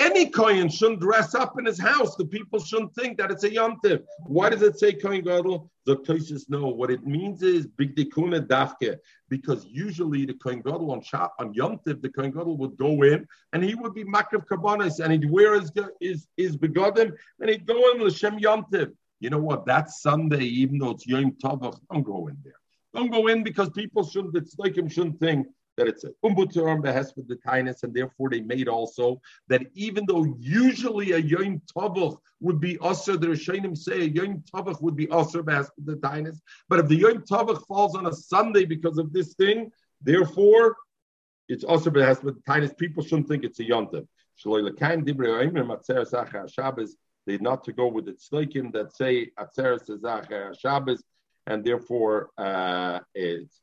Any 0.02 0.30
Kohen 0.30 0.68
shouldn't 0.68 1.00
dress 1.00 1.36
up 1.36 1.60
in 1.60 1.66
his 1.66 1.80
house. 1.80 2.16
The 2.16 2.26
people 2.26 2.60
shouldn't 2.60 2.96
think 2.96 3.20
that 3.20 3.30
it's 3.30 3.44
a 3.44 3.52
yomtiv. 3.52 4.02
Why 4.26 4.50
does 4.50 4.64
it 4.64 4.80
say 4.80 4.94
Kohen 4.94 5.22
Gadol? 5.22 5.70
The 5.86 5.98
Tosis 5.98 6.50
know 6.50 6.70
what 6.70 6.90
it 6.90 7.06
means 7.06 7.44
is 7.44 7.68
big 7.68 7.96
dikuna 7.96 8.48
dafke, 8.48 8.98
because 9.30 9.64
usually 9.68 10.26
the 10.26 10.34
Kohen 10.34 10.62
Gadol 10.62 10.90
on 10.90 11.04
shop 11.04 11.36
on 11.38 11.54
yomtiv, 11.54 12.02
the 12.02 12.10
Kohen 12.10 12.32
Gadol 12.32 12.58
would 12.58 12.78
go 12.78 13.04
in 13.04 13.28
and 13.54 13.64
he 13.64 13.76
would 13.76 13.94
be 13.94 14.04
makav 14.04 14.44
karbanis 14.48 15.00
and 15.00 15.14
he'd 15.14 15.30
wear 15.30 15.54
his 15.60 15.72
his, 16.00 16.28
his 16.36 16.58
begodim 16.58 17.12
and 17.40 17.50
he'd 17.52 17.68
go 17.68 17.92
in 17.92 18.02
l'shem 18.02 18.40
yomtiv. 18.40 18.92
You 19.20 19.30
know 19.30 19.38
what? 19.38 19.68
That 19.68 19.92
Sunday, 19.92 20.46
even 20.46 20.80
though 20.80 20.92
it's 20.92 21.06
yom 21.06 21.34
tavach, 21.34 21.80
don't 21.94 22.02
go 22.02 22.28
in 22.28 22.38
there. 22.44 22.60
Don't 22.96 23.12
go 23.12 23.28
in 23.28 23.44
because 23.44 23.70
people 23.70 24.04
shouldn't. 24.04 24.36
It's 24.36 24.58
like 24.58 24.76
him 24.76 24.90
shouldn't 24.90 25.20
think 25.20 25.46
that 25.82 25.90
it's 25.90 26.04
a 26.04 26.12
umbuturam 26.24 26.82
behes 26.84 27.16
with 27.16 27.28
the 27.28 27.36
tinus, 27.36 27.84
and 27.84 27.94
therefore 27.94 28.30
they 28.30 28.42
made 28.42 28.68
also 28.68 29.20
that 29.48 29.64
even 29.74 30.06
though 30.08 30.26
usually 30.40 31.14
a 31.14 31.18
yom 31.18 31.62
tavuch 31.76 32.18
would 32.40 32.60
be 32.60 32.78
usher, 32.82 33.18
the 33.18 33.28
Rishonim 33.28 33.76
say 33.76 34.02
a 34.02 34.06
yom 34.06 34.44
tavuch 34.54 34.82
would 34.82 34.96
be 34.96 35.10
usher 35.10 35.44
behes 35.44 35.70
with 35.76 35.86
the 35.88 35.96
tinus, 35.96 36.40
but 36.70 36.80
if 36.80 36.88
the 36.88 36.96
yom 36.96 37.24
tavuch 37.24 37.66
falls 37.68 37.96
on 37.96 38.06
a 38.06 38.14
Sunday 38.14 38.66
because 38.66 38.98
of 38.98 39.12
this 39.12 39.34
thing, 39.34 39.72
therefore 40.02 40.78
it's 41.50 41.64
also 41.64 41.90
behes 41.90 42.24
with 42.24 42.36
the 42.36 42.42
tinus. 42.52 42.78
People 42.78 43.04
shouldn't 43.04 43.28
think 43.28 43.44
it's 43.44 43.60
a 43.60 43.66
yom 43.66 43.88
tav. 43.88 44.06
They 47.28 47.38
not 47.38 47.64
to 47.66 47.74
go 47.74 47.88
with 47.88 48.06
the 48.06 48.14
tzlikim 48.14 48.74
that 48.74 48.96
say 48.96 49.30
Atzeres 49.38 50.60
Shabbos, 50.60 51.04
and 51.46 51.64
therefore 51.64 52.32
uh, 52.38 53.00
it's 53.14 53.62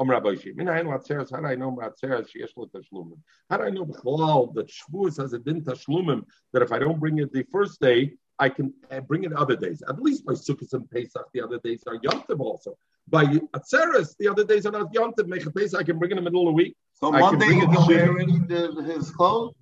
Omer 0.00 0.14
Rabbi 0.14 0.34
Shimon, 0.36 0.64
Min 0.64 0.66
Hayin 0.66 0.86
Latzeres, 0.86 1.30
how 1.30 1.40
do 1.40 1.46
I 1.46 1.54
know 1.54 1.72
Latzeres 1.72 2.26
sheyesh 2.34 2.56
lo 2.56 2.70
tashlumim? 2.74 3.18
How 3.50 3.58
do 3.58 3.64
I 3.64 3.70
know 3.70 3.84
B'chalal 3.84 4.54
that 4.54 4.68
Shavuos 4.68 5.18
has 5.20 5.34
a 5.34 5.38
din 5.38 5.60
tashlumim 5.60 6.22
that 6.54 6.62
if 6.62 6.72
I 6.72 6.78
don't 6.78 6.98
bring 6.98 7.18
it 7.18 7.30
the 7.34 7.44
first 7.52 7.82
day, 7.82 8.14
I 8.38 8.48
can 8.48 8.72
bring 9.06 9.24
it 9.24 9.34
other 9.34 9.56
days. 9.56 9.82
At 9.86 10.00
least 10.00 10.24
by 10.24 10.32
Sukkot 10.32 10.72
and 10.72 10.90
Pesach, 10.90 11.26
the 11.34 11.42
other 11.42 11.58
days 11.58 11.84
are 11.86 11.98
Yom 12.02 12.24
also. 12.40 12.78
By 13.06 13.26
Atzeres, 13.26 14.16
the 14.18 14.28
other 14.28 14.44
days 14.44 14.64
are 14.64 14.72
not 14.72 14.88
Yom 14.94 15.12
Tov. 15.12 15.28
Mecha 15.28 15.54
Pesach, 15.54 15.78
I 15.78 15.82
can 15.82 15.98
bring 15.98 16.12
in 16.12 16.16
the 16.16 16.22
middle 16.22 16.48
of 16.48 16.52
the 16.52 16.52
week. 16.52 16.74
So 16.94 17.12
I 17.12 17.20
Monday 17.20 17.52
he 17.52 17.60
can 17.60 17.86
wear 17.86 18.08
already 18.08 18.38
the, 18.38 18.82
his 18.82 19.10
clothes. 19.10 19.54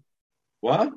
What? 0.61 0.93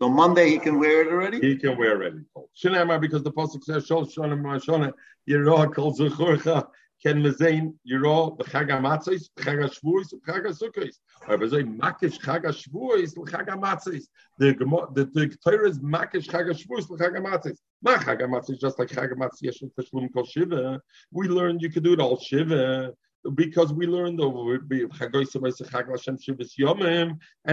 So 0.00 0.08
Monday 0.08 0.48
he 0.48 0.58
can 0.58 0.78
wear 0.78 1.02
it 1.02 1.08
already. 1.08 1.40
He 1.40 1.58
can 1.58 1.76
wear 1.76 1.90
it 1.90 1.96
already. 1.96 2.24
Shinamar 2.56 3.02
because 3.02 3.22
the 3.22 3.32
pasuk 3.32 3.62
says 3.64 3.86
Shol 3.86 4.10
Shonim 4.10 4.42
Shona 4.64 4.94
Yeroah 5.28 5.74
Kol 5.74 5.94
Zechorcha 5.94 6.66
ken 7.02 7.22
me 7.22 7.30
sehen, 7.30 7.74
Jiro, 7.86 8.36
b'chag 8.36 8.68
hamatzis, 8.70 9.28
b'chag 9.36 9.62
hashvuis, 9.64 10.12
b'chag 10.14 10.46
hasukkis. 10.46 10.96
Aber 11.28 11.48
so 11.48 11.62
makish 11.62 12.18
chag 12.20 12.44
hashvuis, 12.44 13.14
b'chag 13.16 13.48
hamatzis. 13.48 14.04
The 14.38 14.54
the 14.94 15.36
Torah 15.44 15.68
is 15.68 15.80
makish 15.80 16.26
chag 16.28 16.50
hashvuis, 16.50 16.88
b'chag 16.88 17.16
hamatzis. 17.16 17.58
Ma 17.82 17.96
chag 17.96 18.20
hamatzis, 18.20 18.60
just 18.60 18.78
like 18.78 18.88
chag 18.88 19.12
hamatzis, 19.12 19.42
yesh 19.42 19.62
teshlum 19.78 20.12
kol 20.12 20.24
shiva. 20.24 20.80
We 21.12 21.28
learned 21.28 21.62
you 21.62 21.70
could 21.70 21.84
do 21.84 21.92
it 21.92 22.00
all 22.00 22.18
shiva 22.18 22.92
because 23.34 23.72
we 23.72 23.86
learned 23.86 24.20
over 24.20 24.54
and 24.54 24.72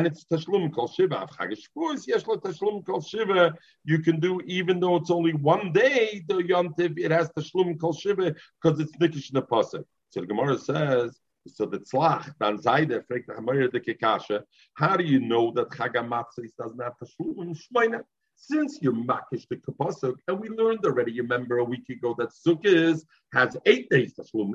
it's 0.07 0.25
tashlum 0.25 0.73
kol 0.73 0.87
shiva. 0.87 1.27
tashlum 1.29 2.85
kol 2.85 3.01
shiva. 3.01 3.53
You 3.83 3.99
can 3.99 4.19
do 4.19 4.41
even 4.45 4.79
though 4.79 4.95
it's 4.97 5.11
only 5.11 5.33
one 5.33 5.71
day. 5.73 6.23
The 6.27 6.35
yontiv 6.35 6.97
it 6.97 7.11
has 7.11 7.29
tashlum 7.29 7.79
kol 7.79 7.93
shiva 7.93 8.35
because 8.61 8.79
it's 8.79 8.95
nikish 8.97 9.31
pasuk. 9.31 9.83
So 10.09 10.21
the 10.21 10.27
Gemara 10.27 10.57
says. 10.57 11.19
So 11.47 11.67
the 11.67 11.77
tzlach, 11.77 12.33
dan 12.39 12.57
zayde, 12.57 13.03
fragt 13.05 13.71
the 13.71 13.79
kekasha, 13.79 14.41
how 14.73 14.97
do 14.97 15.03
you 15.03 15.19
know 15.19 15.51
that 15.51 15.69
Chagamatzis 15.69 16.49
doesn't 16.57 16.81
have 16.81 16.93
tashlum? 16.99 17.55
Shmeina. 17.55 18.01
Since 18.37 18.79
you're 18.81 18.93
makish 18.93 19.47
the 19.49 19.55
kapasuk, 19.55 20.17
and 20.27 20.39
we 20.39 20.49
learned 20.49 20.85
already, 20.85 21.13
you 21.13 21.23
remember 21.23 21.57
a 21.59 21.63
week 21.63 21.89
ago 21.89 22.15
that 22.17 22.29
sukkah 22.29 23.01
has 23.33 23.57
eight 23.65 23.89
days 23.89 24.13
tashlum. 24.13 24.53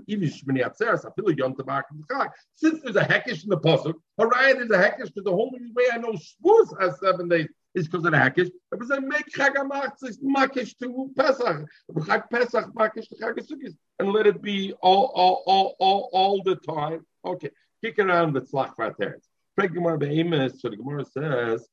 Since 2.55 2.81
there's 2.83 2.97
a 2.97 3.01
hekish 3.01 3.43
in 3.45 3.51
the 3.51 3.59
pasuk, 3.59 3.95
Haraya 4.21 4.55
there's 4.55 4.71
a 4.71 4.79
hekish 4.79 5.13
because 5.15 5.25
the 5.25 5.33
only 5.33 5.61
way 5.75 5.87
I 5.93 5.97
know 5.97 6.13
Shavuos 6.13 6.81
has 6.81 7.01
seven 7.01 7.29
days 7.29 7.49
is 7.75 7.89
because 7.89 8.05
of 8.05 8.13
the 8.13 8.19
hekish. 8.19 8.51
It 8.73 8.79
was 8.79 8.91
a 8.91 9.01
make 9.01 9.27
chagamatzis 9.35 10.19
makish 10.23 10.77
to 10.79 11.11
Pesach, 11.17 11.67
chag 11.91 12.31
Pesach 12.31 12.67
makish 12.75 13.09
to 13.09 13.17
chag 13.17 13.75
and 13.99 14.13
let 14.13 14.27
it 14.27 14.43
be 14.43 14.73
all, 14.83 15.07
all, 15.15 15.43
all, 15.47 15.77
all, 15.79 16.11
all 16.13 16.43
the 16.43 16.57
time. 16.57 17.05
Okay, 17.25 17.51
kick 17.83 17.99
around 17.99 18.35
the 18.35 18.43
tzlach 18.43 18.79
right 18.79 18.95
there. 18.99 19.19
So 19.59 19.67
the 19.67 20.77
Gemara 20.77 21.05
says, 21.05 21.69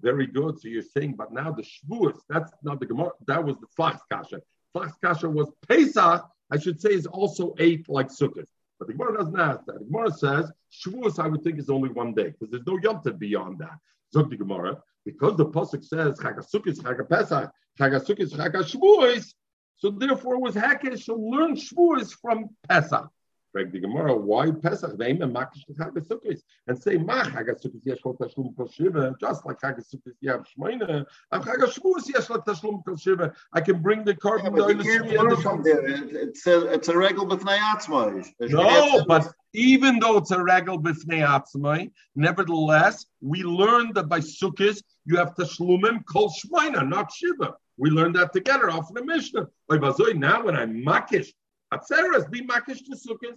very 0.00 0.26
good. 0.26 0.60
So 0.60 0.68
you're 0.68 0.82
saying, 0.82 1.14
but 1.16 1.32
now 1.32 1.52
the 1.52 1.62
Shavuos, 1.62 2.18
that's 2.28 2.52
not 2.62 2.80
the 2.80 2.86
Gemara, 2.86 3.10
that 3.26 3.44
was 3.44 3.56
the 3.58 3.66
Flachs 3.78 4.00
Kasha. 4.10 4.40
Flachs 4.74 4.94
Kasha 5.02 5.28
was 5.28 5.50
Pesach, 5.68 6.28
I 6.50 6.58
should 6.58 6.80
say, 6.80 6.90
is 6.90 7.06
also 7.06 7.54
eight 7.58 7.88
like 7.88 8.08
Sukkot. 8.08 8.46
But 8.78 8.88
the 8.88 8.94
Gemara 8.94 9.18
doesn't 9.18 9.38
ask 9.38 9.64
that. 9.66 9.78
The 9.80 9.84
Gemara 9.84 10.12
says, 10.12 10.52
Shavuos, 10.72 11.18
I 11.18 11.26
would 11.28 11.42
think, 11.42 11.58
is 11.58 11.68
only 11.68 11.88
one 11.88 12.14
day, 12.14 12.30
because 12.30 12.50
there's 12.50 12.66
no 12.66 12.78
Yom 12.82 13.02
beyond 13.18 13.58
that. 13.58 13.78
Zog 14.12 14.30
the 14.30 14.36
Gemara, 14.36 14.80
because 15.04 15.36
the 15.36 15.46
Pasuk 15.46 15.84
says, 15.84 16.18
Chagasukkis, 16.18 16.78
Chagapesach, 16.80 17.50
Chagasukkis, 17.78 18.32
Chagashavuos, 18.34 19.34
so 19.76 19.90
therefore 19.90 20.34
it 20.34 20.40
was 20.40 20.54
Hakesh 20.54 21.04
to 21.06 21.14
learn 21.14 21.54
Shavuos 21.54 22.12
from 22.12 22.50
Pesach. 22.68 23.08
Frag 23.52 23.72
the 23.72 23.80
Gemara, 23.80 24.14
why 24.14 24.50
Pesach? 24.50 24.98
Name 24.98 25.22
and 25.22 25.34
Makish 25.34 25.64
Chagasukkis 25.72 26.42
and 26.66 26.80
say 26.80 26.98
Mach 26.98 27.28
Chagasukkis 27.28 27.80
Yesh 27.84 27.98
Kol 28.02 28.14
Tashlum 28.14 28.54
Kol 28.56 28.68
Shiva, 28.68 29.16
just 29.20 29.46
like 29.46 29.58
Chagasukkis 29.60 30.14
Yav 30.22 30.44
Shmeina. 30.46 31.06
And 31.32 31.44
Chagashvuos 31.44 32.08
Yesh 32.12 32.26
Kol 32.26 32.38
Tashlum 32.38 32.84
Kol 32.84 32.96
Shiva. 32.96 33.32
I 33.54 33.60
can 33.60 33.80
bring 33.80 34.04
the 34.04 34.14
korban 34.14 34.54
yeah, 34.84 35.14
down 35.16 35.28
the 35.28 35.36
from 35.38 35.62
there. 35.62 35.86
It's 35.86 36.46
a 36.46 36.66
it's 36.66 36.88
a 36.88 36.96
regal 36.96 37.26
b'fnei 37.26 37.58
atzmai. 37.58 38.26
No, 38.50 39.04
but 39.06 39.32
even 39.54 39.98
though 39.98 40.18
it's 40.18 40.30
a 40.30 40.42
regal 40.42 40.78
b'fnei 40.80 41.26
atzmai, 41.26 41.90
nevertheless 42.16 43.06
we 43.22 43.42
learned 43.42 43.94
that 43.94 44.08
by 44.08 44.20
Sukkis 44.20 44.82
you 45.06 45.16
have 45.16 45.34
Tashlumim 45.36 46.04
Kol 46.04 46.30
Shmeina, 46.30 46.86
not 46.86 47.10
Shiva. 47.12 47.54
We 47.78 47.90
learned 47.90 48.16
that 48.16 48.32
together 48.32 48.70
off 48.70 48.92
the 48.92 49.04
Mishnah. 49.04 49.46
Now 49.70 50.44
when 50.44 50.56
I'm 50.56 50.84
makish 50.84 51.32
Atzeres 51.72 52.30
be 52.30 52.46
makish 52.46 52.84
to 52.84 52.96
sukkahs. 52.96 53.36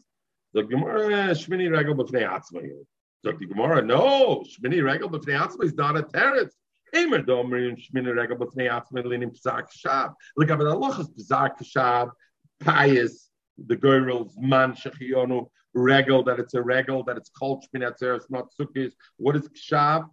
The 0.53 0.63
Gemara 0.63 1.29
Shmini 1.31 1.71
Regal 1.71 1.95
b'fnei 1.95 2.27
Atzmai. 2.27 2.69
So 3.23 3.31
the 3.31 3.45
Gemara, 3.45 3.81
no, 3.81 4.43
Shmini 4.43 4.83
Regal 4.83 5.09
b'fnei 5.09 5.39
Atzmai 5.39 5.65
is 5.65 5.73
not 5.73 5.97
a 5.97 6.03
teretz. 6.03 6.51
Emer 6.95 7.23
domrim 7.23 7.77
Shmini 7.77 8.15
Regal 8.15 8.37
b'fnei 8.37 8.69
Atzmai 8.69 9.03
linim 9.03 9.37
Pzak 9.37 9.67
Shab. 9.73 10.13
Look 10.35 10.49
at 10.49 10.59
the 10.59 10.65
halachas 10.65 11.07
Pzak 11.17 11.61
Shab, 11.63 12.11
pious, 12.59 13.29
the 13.67 13.75
girls 13.75 14.35
man 14.37 14.73
shechionu 14.73 15.47
regal 15.73 16.23
that 16.23 16.39
it's 16.39 16.53
a 16.53 16.61
regal 16.61 17.03
that 17.03 17.17
it's 17.17 17.29
called 17.29 17.63
Shmini 17.63 17.91
Atzeres, 17.91 18.29
not 18.29 18.47
sukkahs. 18.59 18.93
What 19.17 19.35
is 19.35 19.47
Shab? 19.49 20.09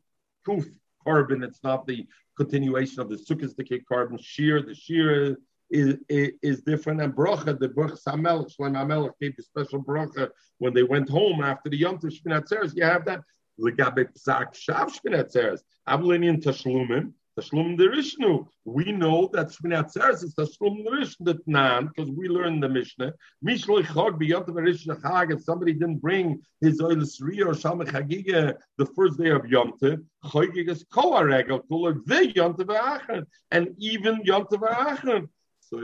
Kuf 0.47 0.67
korban. 1.07 1.45
It's 1.45 1.63
not 1.65 1.87
the 1.87 2.07
continuation 2.37 3.01
of 3.01 3.09
the 3.09 3.17
sukkahs 3.17 3.57
kick 3.69 3.83
korban. 3.91 4.19
Shear 4.23 4.63
the 4.63 4.75
shear 4.75 5.37
is, 5.71 5.97
is, 6.43 6.63
different. 6.63 7.01
And 7.01 7.13
bracha, 7.15 7.59
the 7.59 7.69
bracha 7.69 7.99
Samelech, 8.03 8.55
Shlomo 8.57 8.77
Hamelech 8.77 9.13
gave 9.21 9.37
the 9.37 9.43
special 9.43 9.83
bracha 9.83 10.31
when 10.59 10.75
they 10.75 10.83
went 10.83 11.09
home 11.09 11.43
after 11.43 11.71
the 11.71 11.77
Yom 11.77 11.99
Tov 11.99 12.13
Shminat 12.13 12.75
You 12.75 12.85
have 12.85 13.05
that. 13.07 13.23
Legabe 13.61 14.07
Psak 14.17 14.55
Shav 14.55 14.93
Shminat 14.97 15.35
Tzeres. 15.35 15.61
Ablinian 15.89 16.43
Tashlumim. 16.43 17.13
Tashlum 17.39 17.79
Derishnu. 17.79 18.47
We 18.65 18.93
know 18.93 19.29
that 19.33 19.49
Shminat 19.49 19.93
Tzeres 19.93 20.23
is 20.23 20.35
Tashlum 20.35 20.87
Derishnu 20.87 21.39
Nan 21.47 21.89
because 21.89 22.11
we 22.11 22.29
learned 22.29 22.63
the 22.63 22.69
Mishnah. 22.69 23.13
Mishloi 23.45 23.83
Chag 23.83 24.21
B'Yom 24.21 24.47
Tov 24.47 25.03
Chag. 25.03 25.35
If 25.35 25.43
somebody 25.43 25.73
didn't 25.73 25.99
bring 25.99 26.41
his 26.61 26.81
oil 26.81 27.05
Sri 27.05 27.43
or 27.43 27.55
Shalom 27.55 27.81
Chagiga 27.81 28.55
the 28.77 28.87
first 28.87 29.19
day 29.19 29.31
of 29.31 29.45
Yom 29.47 29.73
Tov, 29.83 30.05
Chagig 30.25 30.69
is 30.69 30.85
Kol 30.93 31.15
Aregel 31.15 31.63
Kol 31.69 31.93
Ve 32.07 32.33
Yom 32.35 32.55
Tov 32.55 33.27
and 33.51 33.75
even 33.79 34.21
Yom 34.25 34.45
Tov 34.45 35.29
so 35.69 35.81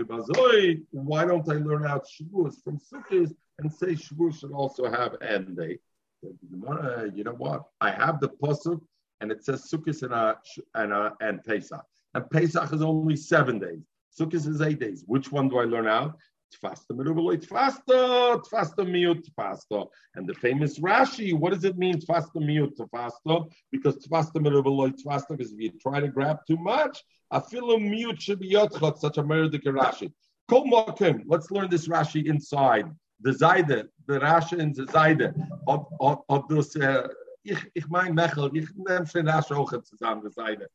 why 0.90 1.24
don't 1.24 1.48
I 1.48 1.54
learn 1.54 1.86
out 1.86 2.06
Shavuos 2.06 2.62
from 2.62 2.78
Sukkot 2.78 3.34
and 3.58 3.72
say 3.72 3.88
Shavuos 3.88 4.40
should 4.40 4.52
also 4.52 4.90
have 4.90 5.16
end 5.22 5.56
day? 5.56 5.78
Uh, 6.24 7.04
you 7.14 7.24
know 7.24 7.34
what? 7.34 7.64
I 7.80 7.90
have 7.90 8.20
the 8.20 8.28
pasuk 8.28 8.80
and 9.20 9.30
it 9.30 9.44
says 9.44 9.68
Sukkot 9.70 10.02
and 10.02 10.12
uh, 10.12 10.34
a, 10.74 10.80
and 10.80 10.92
a, 10.92 11.12
and 11.20 11.44
Pesach, 11.44 11.84
and 12.14 12.30
Pesach 12.30 12.72
is 12.72 12.82
only 12.82 13.16
seven 13.16 13.58
days. 13.58 13.82
Sukkot 14.18 14.46
is 14.46 14.60
eight 14.62 14.80
days. 14.80 15.04
Which 15.06 15.30
one 15.30 15.48
do 15.48 15.58
I 15.58 15.64
learn 15.64 15.86
out? 15.86 16.16
Tfasta 16.54 16.92
merubeloi 16.92 17.36
tfasta, 17.44 18.40
tfasta 18.44 18.84
miut 18.86 19.26
tfasta. 19.28 19.86
And 20.14 20.26
the 20.26 20.34
famous 20.34 20.78
Rashi, 20.78 21.34
what 21.34 21.52
does 21.52 21.64
it 21.64 21.76
mean 21.76 22.00
tfasta 22.00 22.36
miut 22.36 22.76
tfasta? 22.76 23.50
Because 23.72 23.96
tfasta 24.06 24.36
merubeloi 24.36 24.92
tfasta, 24.92 25.30
because 25.30 25.52
if 25.52 25.60
you 25.60 25.72
try 25.80 26.00
to 26.00 26.08
grab 26.08 26.38
too 26.46 26.56
much, 26.56 27.02
afilu 27.34 27.78
miut 27.78 28.20
should 28.20 28.40
be 28.40 28.50
yotchat, 28.50 28.98
such 28.98 29.18
a 29.18 29.22
Rashi. 29.22 30.12
Kol 30.48 30.64
mokim, 30.66 31.22
let's 31.26 31.50
learn 31.50 31.68
this 31.70 31.88
Rashi 31.88 32.26
inside. 32.26 32.86
The 33.20 33.30
Zaide, 33.30 33.88
the 34.06 34.20
Rashi 34.20 34.58
in 34.58 34.72
the 34.72 34.86
Zaide, 34.86 35.34
of, 35.66 36.48
this, 36.48 36.76
uh, 36.76 37.08
ich, 37.44 37.58
ich 37.74 37.88
mein 37.88 38.14
Mechel, 38.14 38.50
ich 38.54 38.68
nehme 38.76 39.06
schon 39.06 39.26
Rashi 39.26 39.52
auch 39.52 39.72
zusammen, 39.82 40.22
the 40.22 40.30
Zaide. 40.30 40.66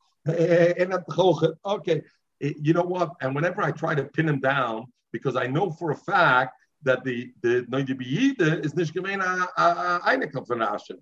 Okay, 1.66 2.01
eh, 2.42 2.54
you 2.62 2.74
know 2.74 2.84
what? 2.84 3.12
And 3.22 3.34
whenever 3.34 3.62
I 3.62 3.72
try 3.72 3.96
to 3.96 4.04
pin 4.04 4.28
him 4.28 4.39
down, 4.39 4.88
because 5.12 5.36
I 5.36 5.48
know 5.48 5.72
for 5.72 5.92
a 5.92 5.96
fact 5.96 6.54
that 6.84 7.04
the 7.04 7.32
the 7.42 7.66
Noide 7.70 7.96
Biyide 8.00 8.63
is 8.66 8.75
nicht 8.75 8.94
gemein 8.94 9.22
uh, 9.22 9.48
uh, 9.58 9.75
uh, 9.78 10.00
a 10.04 10.10
Einekel 10.10 10.46
von 10.48 10.60
Asche. 10.60 10.96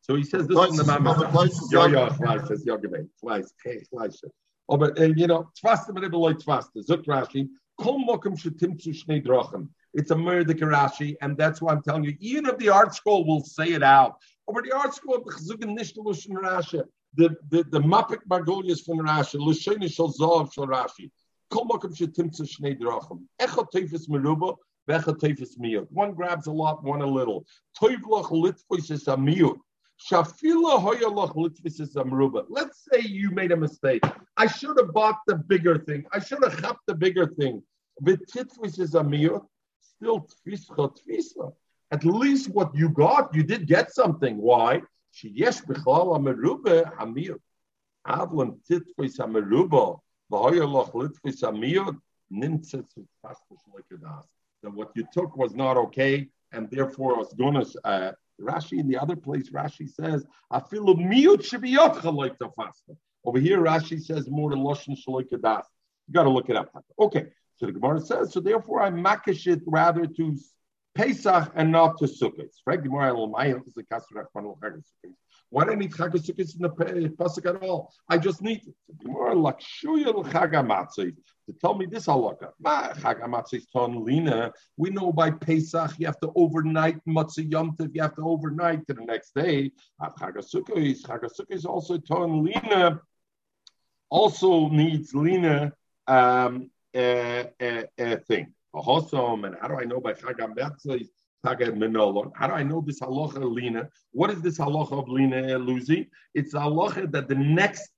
So 0.00 0.14
he 0.14 0.24
says 0.24 0.46
this 0.46 0.70
in 0.70 0.76
the 0.76 0.84
Mama. 0.84 1.28
Ja, 1.70 1.86
ja, 1.86 2.06
ich 2.08 2.18
weiß 2.18 2.50
es, 2.50 2.64
ja, 2.64 2.76
gemein. 2.76 3.10
Ich 3.16 3.22
weiß, 3.22 3.54
ich 3.64 3.92
weiß 3.92 4.22
es. 4.24 4.32
Aber, 4.68 4.96
äh, 4.98 5.12
you 5.16 5.26
know, 5.26 5.48
tfaste 5.54 5.92
mit 5.92 6.02
Rebbe 6.02 6.16
Leut 6.16 6.40
tfaste. 6.40 6.82
Zut 6.82 7.06
Rashi, 7.06 7.48
kol 7.78 7.98
mokum 8.00 8.36
shetim 8.36 8.78
zu 8.78 8.90
shnei 8.90 9.24
drachim. 9.24 9.68
It's 9.94 10.10
a 10.10 10.16
murder 10.16 10.52
Rashi, 10.54 11.16
and 11.22 11.36
that's 11.36 11.62
why 11.62 11.72
I'm 11.72 11.82
telling 11.82 12.04
you, 12.04 12.14
even 12.20 12.46
if 12.46 12.58
the 12.58 12.68
art 12.68 12.94
school 12.94 13.26
will 13.26 13.42
say 13.42 13.72
it 13.72 13.82
out, 13.82 14.16
over 14.46 14.60
the 14.62 14.72
art 14.72 14.94
school, 14.94 15.22
the 15.24 16.84
the, 17.14 17.34
the, 17.48 17.64
the 17.64 17.80
Mapik 17.80 18.20
Margolius 18.28 18.84
from 18.84 18.98
Rashi, 18.98 19.36
Lusheni 19.40 19.90
Shal 19.90 20.12
Zav 20.12 20.52
Shal 20.52 20.66
Rashi. 20.66 21.10
One 25.90 26.14
grabs 26.14 26.46
a 26.46 26.52
lot, 26.52 26.84
one 26.84 27.02
a 27.02 27.06
little. 27.06 27.46
Let's 30.10 30.38
say 32.90 33.00
you 33.00 33.30
made 33.30 33.52
a 33.52 33.56
mistake. 33.56 34.02
I 34.36 34.46
should 34.46 34.78
have 34.78 34.92
bought 34.92 35.18
the 35.26 35.34
bigger 35.34 35.76
thing. 35.78 36.04
I 36.12 36.20
should 36.20 36.42
have 36.44 36.56
kept 36.56 36.80
the 36.86 36.94
bigger 36.94 37.26
thing. 37.26 37.62
Still 39.80 40.28
At 41.90 42.04
least 42.04 42.48
what 42.50 42.74
you 42.76 42.88
got, 42.90 43.34
you 43.34 43.42
did 43.42 43.66
get 43.66 43.92
something. 43.92 44.36
Why? 44.36 44.82
Sheyesh 45.14 45.64
b'chal 45.66 46.16
ameruba 46.16 46.96
hamir. 46.96 47.36
Avlan 48.06 48.58
titvis 48.70 49.18
ameruba. 49.18 49.98
That 54.62 54.74
what 54.74 54.90
you 54.94 55.06
took 55.12 55.36
was 55.36 55.54
not 55.54 55.76
okay, 55.76 56.28
and 56.52 56.70
therefore 56.70 57.16
was 57.16 57.32
going 57.34 57.54
to. 57.54 57.80
Uh, 57.84 58.12
Rashi 58.40 58.78
in 58.78 58.88
the 58.88 58.96
other 58.96 59.16
place, 59.16 59.50
Rashi 59.50 59.88
says, 59.88 60.26
"I 60.50 60.60
feel 60.60 60.88
a 60.90 60.94
miut 60.94 62.14
like 62.14 62.38
the 62.38 62.48
fast." 62.50 62.84
Over 63.24 63.38
here, 63.38 63.60
Rashi 63.60 64.00
says 64.00 64.30
more 64.30 64.50
than 64.50 64.60
lashon 64.60 64.96
shaloikadas. 64.96 65.64
You 66.06 66.14
got 66.14 66.22
to 66.24 66.30
look 66.30 66.48
it 66.48 66.56
up. 66.56 66.70
Okay, 66.98 67.26
So 67.56 67.66
the 67.66 67.72
Gemara 67.72 68.00
says, 68.00 68.32
so 68.32 68.40
therefore 68.40 68.80
I 68.82 68.90
makish 68.90 69.46
it 69.46 69.60
rather 69.66 70.06
to 70.06 70.36
Pesach 70.94 71.52
and 71.54 71.70
not 71.70 71.98
to 71.98 72.06
Sukkot. 72.06 72.50
Right? 72.66 72.82
Gemara 72.82 73.14
is 73.14 73.22
a 73.22 75.08
why 75.50 75.64
do 75.64 75.72
I 75.72 75.74
need 75.76 75.92
Chag 75.92 76.12
Sukkot 76.12 76.56
in 76.94 77.02
the 77.02 77.10
Pesach 77.10 77.46
at 77.46 77.62
all? 77.62 77.92
I 78.08 78.18
just 78.18 78.42
need 78.42 78.62
it. 78.66 78.74
Gemara 79.02 79.34
lakshuya 79.34 80.14
l'chag 80.14 80.52
to 81.48 81.54
tell 81.54 81.74
me 81.74 81.86
this 81.86 82.06
lina. 84.04 84.52
We 84.76 84.90
know 84.90 85.10
by 85.12 85.30
Pesach 85.30 85.92
you 85.98 86.06
have 86.06 86.20
to 86.20 86.30
overnight 86.36 87.00
matzah 87.06 87.48
yomtiv. 87.50 87.94
You 87.94 88.02
have 88.02 88.16
to 88.16 88.22
overnight 88.22 88.86
to 88.86 88.92
the 88.92 89.04
next 89.04 89.34
day. 89.34 89.72
Chag 90.00 90.36
Sukkot, 90.36 91.50
is 91.50 91.64
also 91.64 91.96
ton 91.96 92.44
lina. 92.44 93.00
Also 94.10 94.68
needs 94.68 95.14
lina 95.14 95.72
um, 96.06 96.70
a, 96.94 97.46
a, 97.60 97.84
a 97.98 98.16
thing. 98.18 98.52
And 98.74 99.56
how 99.60 99.68
do 99.68 99.78
I 99.78 99.84
know 99.84 100.00
by 100.00 100.12
Chag 100.12 100.38
hamatzis? 100.38 101.08
How 101.44 101.54
do 101.54 102.52
I 102.52 102.62
know 102.62 102.82
this 102.86 103.00
halacha 103.00 103.54
lina? 103.54 103.88
What 104.12 104.30
is 104.30 104.42
this 104.42 104.58
halacha 104.58 104.92
of 104.92 105.08
lina 105.08 105.58
Luzi? 105.58 106.08
It's 106.34 106.52
halacha 106.52 107.10
that 107.12 107.28
the 107.28 107.36
next, 107.36 107.88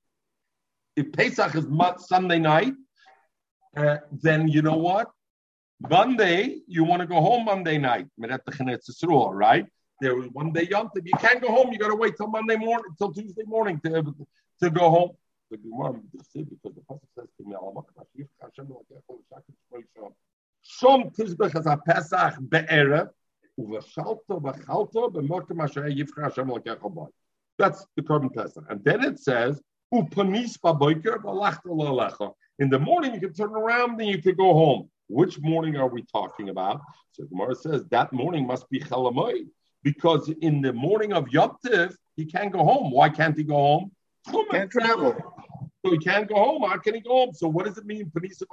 if 0.95 1.11
Pesach 1.11 1.57
is 1.57 1.66
Sunday 1.99 2.38
night, 2.38 2.75
uh, 3.76 3.98
then 4.10 4.48
you 4.48 4.62
know 4.62 4.76
what? 4.76 5.10
Monday, 5.88 6.60
you 6.66 6.84
want 6.84 7.00
to 7.00 7.06
go 7.06 7.20
home 7.20 7.44
Monday 7.46 7.78
night, 7.78 8.06
right? 8.18 9.66
There 10.00 10.14
was 10.14 10.28
one 10.32 10.52
day 10.52 10.66
Yom 10.70 10.90
You 10.94 11.12
can't 11.18 11.40
go 11.40 11.48
home. 11.48 11.72
You 11.72 11.78
got 11.78 11.88
to 11.88 11.96
wait 11.96 12.16
till 12.16 12.28
Monday 12.28 12.56
morning, 12.56 12.92
till 12.98 13.12
Tuesday 13.12 13.44
morning 13.44 13.80
to, 13.84 14.14
to 14.62 14.70
go 14.70 14.90
home. 14.90 15.10
Because 15.50 15.64
the 16.74 16.82
pasuk 16.88 17.08
says. 17.14 17.26
That's 27.58 27.86
the 27.96 28.02
carbon 28.02 28.30
Pesach. 28.30 28.64
And 28.70 28.84
then 28.84 29.04
it 29.04 29.18
says, 29.18 29.60
In 32.61 32.69
the 32.69 32.79
morning, 32.79 33.14
you 33.14 33.21
can 33.21 33.33
turn 33.33 33.55
around 33.55 33.99
and 33.99 34.09
you 34.11 34.21
can 34.21 34.35
go 34.35 34.52
home. 34.52 34.90
Which 35.09 35.40
morning 35.40 35.76
are 35.76 35.88
we 35.88 36.02
talking 36.02 36.50
about? 36.50 36.83
So 37.12 37.25
Gemara 37.25 37.55
says 37.55 37.87
that 37.90 38.12
morning 38.12 38.47
must 38.47 38.69
be 38.69 38.79
Chalamoid. 38.81 39.47
Because 39.83 40.29
in 40.29 40.61
the 40.61 40.75
morning 40.75 41.14
of 41.14 41.26
Yom 41.29 41.57
Tiv, 41.64 41.97
he 42.17 42.26
can't 42.26 42.52
go 42.52 42.62
home. 42.62 42.90
Why 42.90 43.09
can't 43.09 43.35
he 43.35 43.45
go 43.45 43.57
home? 43.57 43.93
Can't 44.50 44.71
travel. 44.71 45.17
So 45.83 45.93
he 45.93 45.99
can't 45.99 46.29
go 46.29 46.35
home. 46.35 46.62
How 46.69 46.76
can 46.76 46.95
he 46.95 47.00
go 47.00 47.12
home? 47.12 47.33
So 47.33 47.49
what 47.49 47.64
does 47.64 47.79
it 47.79 47.87
mean, 47.87 48.12
Panisa? 48.14 48.45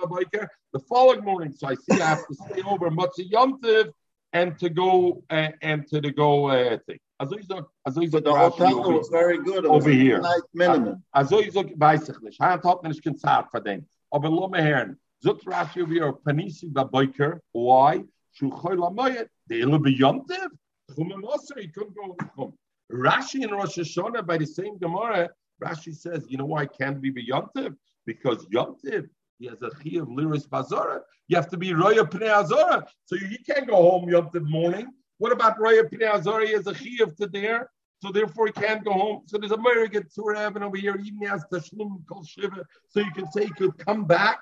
The 0.72 0.80
following 0.88 1.26
morning. 1.26 1.52
So 1.52 1.68
I 1.68 1.76
see 1.76 2.02
I 2.02 2.06
have 2.06 2.26
to 2.28 2.34
stay 2.34 2.62
over 2.62 2.90
Matzah 2.90 3.30
Yom 3.30 3.62
Tiv 3.62 3.88
and 4.32 4.58
to 4.60 4.70
go 4.70 5.22
uh, 5.30 5.50
and 5.62 5.86
to 5.88 6.00
the 6.00 6.12
go 6.12 6.48
uh, 6.48 6.78
thing. 6.88 7.00
Also 7.20 7.36
ich 7.36 7.46
sag, 7.46 7.66
also 7.86 8.02
ich 8.02 8.12
sag, 8.12 8.24
the 8.24 8.34
hotel 8.34 8.84
was 8.94 9.10
very 9.10 9.40
good 9.44 9.66
over 9.66 9.90
here. 9.90 10.22
Night 10.22 10.44
minimum. 10.54 11.04
Sag, 11.14 11.78
weiß 11.78 12.10
ich 12.10 12.22
nicht. 12.22 12.40
Hat 12.40 12.64
hat 12.64 12.84
man 12.84 12.92
nicht 12.92 13.04
den. 13.04 13.86
Aber 14.12 14.30
mir 14.50 14.64
hören. 14.64 14.98
Zogt 15.24 15.46
Rashi 15.46 15.82
over 15.82 15.94
here, 15.94 16.14
Panisi 16.14 16.72
Baboiker. 16.72 17.40
Why? 17.52 18.04
Shu 18.32 18.50
choy 18.50 18.76
lamayet. 18.76 19.28
The 19.48 19.62
ilu 19.62 19.80
beyontiv. 19.80 20.50
Chum 20.96 21.12
and 21.12 21.26
he 21.58 21.68
couldn't 21.68 21.96
go 21.96 22.16
home. 22.36 22.54
Rashi 22.92 23.44
in 23.44 23.52
Rosh 23.52 23.78
Hashanah, 23.78 24.26
by 24.26 24.38
the 24.38 24.46
same 24.46 24.78
Gemara, 24.78 25.30
Rashi 25.62 25.94
says, 25.94 26.26
you 26.30 26.38
know 26.38 26.46
why 26.46 26.64
it 26.64 26.72
can't 26.80 27.02
be 27.02 27.12
beyontiv? 27.12 27.76
Because 28.06 28.46
yontiv 28.46 29.10
he 29.40 29.48
has 29.48 29.62
a 29.62 29.70
chi 29.70 29.98
of 29.98 30.08
liris 30.08 30.48
bazara. 30.48 31.02
You 31.28 31.36
have 31.36 31.50
to 31.50 31.58
be 31.58 31.74
roya 31.74 32.04
pnei 32.06 32.30
azara. 32.30 32.86
So 33.06 33.16
he 33.18 33.38
can't 33.38 33.68
go 33.68 33.76
home 33.76 34.10
yom 34.10 34.30
morning. 34.44 34.88
What 35.18 35.32
about 35.32 35.60
roya 35.60 35.84
pnei 35.84 36.10
azara? 36.12 36.48
He 36.48 36.54
has 36.54 36.68
a 36.68 36.74
chi 36.74 37.04
of 37.04 37.16
to 37.18 37.28
there. 37.28 37.70
So 38.00 38.12
therefore 38.12 38.48
he 38.48 38.54
can't 38.54 38.84
go 38.84 38.94
home. 38.94 39.22
So 39.26 39.38
there's 39.38 39.52
a 39.52 39.56
American 39.56 40.04
tour 40.14 40.36
heaven 40.36 40.64
over 40.64 40.78
here. 40.78 40.96
Even 41.04 41.28
has 41.28 41.44
tashlum 41.52 42.06
kol 42.08 42.24
shiva. 42.24 42.66
So 42.90 43.00
you 43.00 43.12
can 43.12 43.32
say 43.32 43.46
he 43.46 43.54
could 43.54 43.78
come 43.78 44.06
back. 44.06 44.40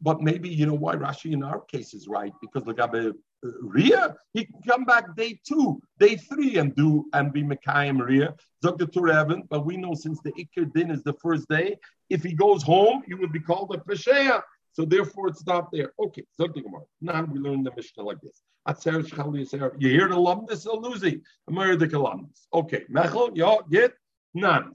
But 0.00 0.20
maybe 0.20 0.48
you 0.48 0.66
know 0.66 0.74
why 0.74 0.96
Rashi 0.96 1.32
in 1.32 1.42
our 1.42 1.60
case 1.60 1.94
is 1.94 2.08
right 2.08 2.32
because 2.40 2.66
look 2.66 2.80
at 2.80 2.90
the 2.92 3.02
Gabe 3.02 3.14
Ria, 3.42 4.16
he 4.34 4.44
can 4.44 4.60
come 4.66 4.84
back 4.84 5.16
day 5.16 5.40
two, 5.46 5.80
day 5.98 6.16
three, 6.16 6.58
and 6.58 6.74
do 6.74 7.06
and 7.12 7.32
be 7.32 7.42
Mekayim 7.42 8.04
Ria. 8.04 8.34
Dr. 8.62 8.86
Turevan, 8.86 9.48
but 9.48 9.64
we 9.64 9.76
know 9.76 9.94
since 9.94 10.20
the 10.20 10.32
Iker 10.32 10.70
Din 10.72 10.90
is 10.90 11.02
the 11.02 11.14
first 11.14 11.48
day, 11.48 11.76
if 12.10 12.22
he 12.22 12.34
goes 12.34 12.62
home, 12.62 13.02
he 13.06 13.14
would 13.14 13.32
be 13.32 13.40
called 13.40 13.74
a 13.74 13.78
Pesheya. 13.78 14.42
So 14.72 14.84
therefore, 14.84 15.28
it 15.28 15.36
stopped 15.36 15.72
there. 15.72 15.92
Okay, 15.98 16.24
Dr. 16.38 16.60
Gemara. 16.60 16.82
Now 17.00 17.24
we 17.24 17.38
learn 17.38 17.62
the 17.62 17.72
Mishnah 17.76 18.04
like 18.04 18.20
this. 18.20 18.42
You 18.68 19.88
hear 19.88 20.08
the 20.08 20.16
lumdis 20.16 20.66
or 20.66 20.80
luzi? 20.80 21.22
Amir 21.48 21.76
the 21.76 21.88
kalamdis. 21.88 22.46
Okay, 22.52 22.84
Mechel, 22.90 23.30
yeah, 23.34 23.56
get 23.70 23.92
none. 24.34 24.74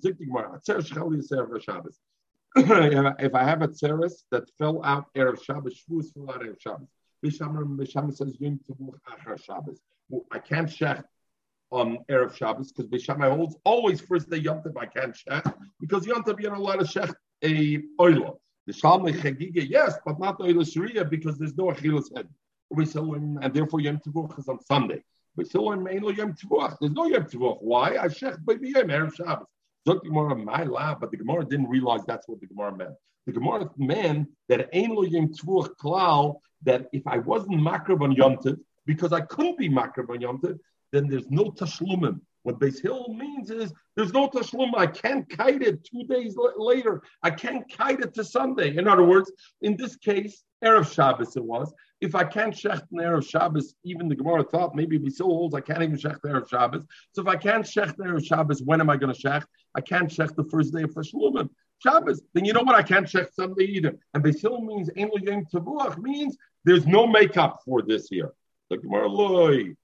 If 2.57 3.35
I 3.35 3.43
have 3.43 3.61
a 3.61 3.67
tzeres 3.67 4.23
that 4.31 4.49
fell 4.57 4.81
out 4.83 5.13
Erev 5.13 5.43
Shabbos, 5.43 5.83
Shavuos 5.89 6.13
fell 6.13 6.31
out 6.31 6.41
Erev 6.41 6.59
Shabbos. 6.59 6.87
Bisham 7.21 8.11
says 8.11 8.37
Yom 8.39 8.59
Tovach 8.69 8.99
Achar 9.09 9.43
Shabbos. 9.43 9.79
I 10.31 10.39
can't 10.39 10.69
shech 10.69 11.03
on 11.71 11.99
Erev 12.09 12.35
Shabbos 12.35 12.71
because 12.71 12.87
Bisham 12.87 13.21
holds 13.21 13.57
always 13.65 13.99
first 13.99 14.29
day 14.29 14.37
Yom 14.37 14.59
Tov 14.59 14.77
I 14.79 14.85
can't 14.85 15.15
shech 15.15 15.53
because 15.79 16.05
Yom 16.05 16.23
Tov 16.23 16.39
you're 16.39 16.51
not 16.51 16.59
allowed 16.59 16.79
to 16.79 16.85
shech 16.85 17.13
a 17.43 17.81
oilo. 17.99 18.37
The 18.67 18.73
Shalmei 18.73 19.13
Chagiga, 19.13 19.67
yes, 19.69 19.97
but 20.05 20.19
not 20.19 20.37
the 20.37 20.45
oilo 20.45 20.65
Sharia 20.65 21.05
because 21.05 21.37
there's 21.37 21.55
no 21.55 21.65
Achilas 21.65 22.15
head. 22.15 22.27
And 22.71 23.53
therefore 23.53 23.79
Yom 23.79 23.99
Tovach 23.99 24.39
is 24.39 24.47
on 24.49 24.59
Sunday. 24.59 25.03
But 25.35 25.47
still 25.47 25.71
in 25.73 25.83
Main 25.83 26.03
Yom 26.03 26.33
Tovach. 26.33 26.77
There's 26.79 26.93
no 26.93 27.05
Yom 27.05 27.25
Tovach. 27.25 27.57
Why? 27.61 27.97
I 27.97 28.07
shech 28.07 28.43
baby 28.43 28.69
Yom 28.69 28.87
Erev 28.87 29.13
Shabbos. 29.15 29.45
Zot 29.87 30.03
Gemara 30.03 30.35
my 30.35 30.63
lab, 30.63 30.99
but 30.99 31.11
the 31.11 31.17
Gemara 31.17 31.45
didn't 31.45 31.69
realize 31.69 32.01
that's 32.07 32.27
what 32.27 32.39
the 32.41 32.47
Gemara 32.47 32.75
meant. 32.75 32.95
The 33.27 33.33
Gemara 33.33 33.69
meant 33.77 34.29
that 34.49 34.69
Ein 34.73 34.95
Lo 34.95 35.03
Yom 35.03 35.27
Tovach 35.31 35.75
Klal 35.79 36.39
that 36.63 36.87
if 36.91 37.05
I 37.05 37.19
wasn't 37.19 37.61
makrab 37.61 38.01
on 38.01 38.13
Yom 38.13 38.39
because 38.87 39.13
I 39.13 39.21
couldn't 39.21 39.59
be 39.59 39.69
makrab 39.69 40.09
on 40.09 40.21
Yom 40.21 40.41
then 40.91 41.07
there's 41.07 41.29
no 41.29 41.51
tashlumim. 41.51 42.19
What 42.45 42.59
Beis 42.59 42.79
Hill 42.79 43.07
means 43.09 43.49
is 43.49 43.73
there's 43.95 44.13
no 44.13 44.29
tashlum. 44.29 44.73
I 44.77 44.85
can't 44.85 45.27
kite 45.27 45.63
it 45.63 45.83
two 45.83 46.03
days 46.03 46.37
later. 46.57 47.01
I 47.23 47.31
can't 47.31 47.65
kite 47.75 48.01
it 48.01 48.13
to 48.13 48.23
Sunday. 48.23 48.77
In 48.77 48.87
other 48.87 49.03
words, 49.03 49.31
in 49.63 49.75
this 49.75 49.95
case, 49.95 50.43
Erev 50.63 50.93
Shabbos 50.93 51.35
it 51.35 51.43
was. 51.43 51.73
If 52.01 52.13
I 52.13 52.23
can't 52.23 52.53
shecht 52.53 52.83
an 52.91 52.99
Erev 52.99 53.27
Shabbos, 53.27 53.73
even 53.83 54.07
the 54.07 54.15
Gemara 54.15 54.43
thought 54.43 54.75
maybe 54.75 54.99
we 54.99 55.09
still 55.09 55.25
holds 55.25 55.55
I 55.55 55.61
can't 55.61 55.81
even 55.81 55.97
shecht 55.97 56.19
Erev 56.21 56.47
Shabbos. 56.47 56.85
So 57.13 57.23
if 57.23 57.27
I 57.27 57.35
can't 57.35 57.65
shecht 57.65 57.97
Erev 57.97 58.23
Shabbos, 58.23 58.61
when 58.61 58.79
am 58.79 58.91
I 58.91 58.97
going 58.97 59.11
to 59.11 59.19
shecht? 59.19 59.45
I 59.73 59.81
can't 59.81 60.11
shecht 60.11 60.35
the 60.35 60.47
first 60.51 60.71
day 60.71 60.83
of 60.83 60.91
Tashlumim. 60.93 61.49
Shabbos. 61.79 62.21
Then 62.35 62.45
you 62.45 62.53
know 62.53 62.61
what? 62.61 62.75
I 62.75 62.83
can't 62.83 63.07
check 63.07 63.29
Sunday 63.33 63.65
either. 63.65 63.97
And 64.13 64.21
Basil 64.21 64.61
means 64.61 64.91
Yom 64.95 65.45
Tavuach 65.51 65.97
means 65.97 66.37
there's 66.63 66.85
no 66.85 67.07
makeup 67.07 67.61
for 67.65 67.81
this 67.81 68.11
year. 68.11 68.33
The 68.69 68.77
Gemara 68.77 69.07
loy. 69.07 69.75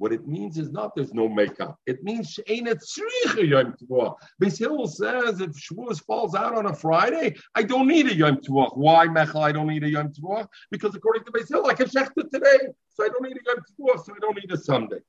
What 0.00 0.14
it 0.14 0.26
means 0.26 0.56
is 0.56 0.72
not 0.72 0.96
there's 0.96 1.12
no 1.12 1.28
makeup. 1.28 1.78
It 1.84 2.02
means 2.02 2.34
Tavuach. 2.48 4.14
Basil 4.38 4.88
says 4.88 5.42
if 5.42 5.50
Shavuos 5.50 6.02
falls 6.02 6.34
out 6.34 6.54
on 6.54 6.64
a 6.64 6.74
Friday, 6.74 7.36
I 7.54 7.64
don't 7.64 7.86
need 7.86 8.06
a 8.06 8.14
Yom 8.14 8.36
Tavuach. 8.38 8.78
Why, 8.78 9.08
Mechel? 9.08 9.42
I 9.42 9.52
don't 9.52 9.66
need 9.66 9.84
a 9.84 9.90
Yom 9.90 10.08
Tavuach 10.08 10.48
because 10.70 10.94
according 10.94 11.24
to 11.24 11.32
Basil, 11.32 11.66
I 11.66 11.74
can 11.74 11.84
it 11.84 12.32
today, 12.32 12.60
so 12.94 13.04
I 13.04 13.08
don't 13.08 13.24
need 13.24 13.36
a 13.36 13.44
Yom 13.44 13.58
Tavuach, 13.58 14.06
so 14.06 14.14
I 14.16 14.18
don't 14.20 14.36
need 14.36 14.50
a 14.50 14.56
Sunday. 14.56 15.00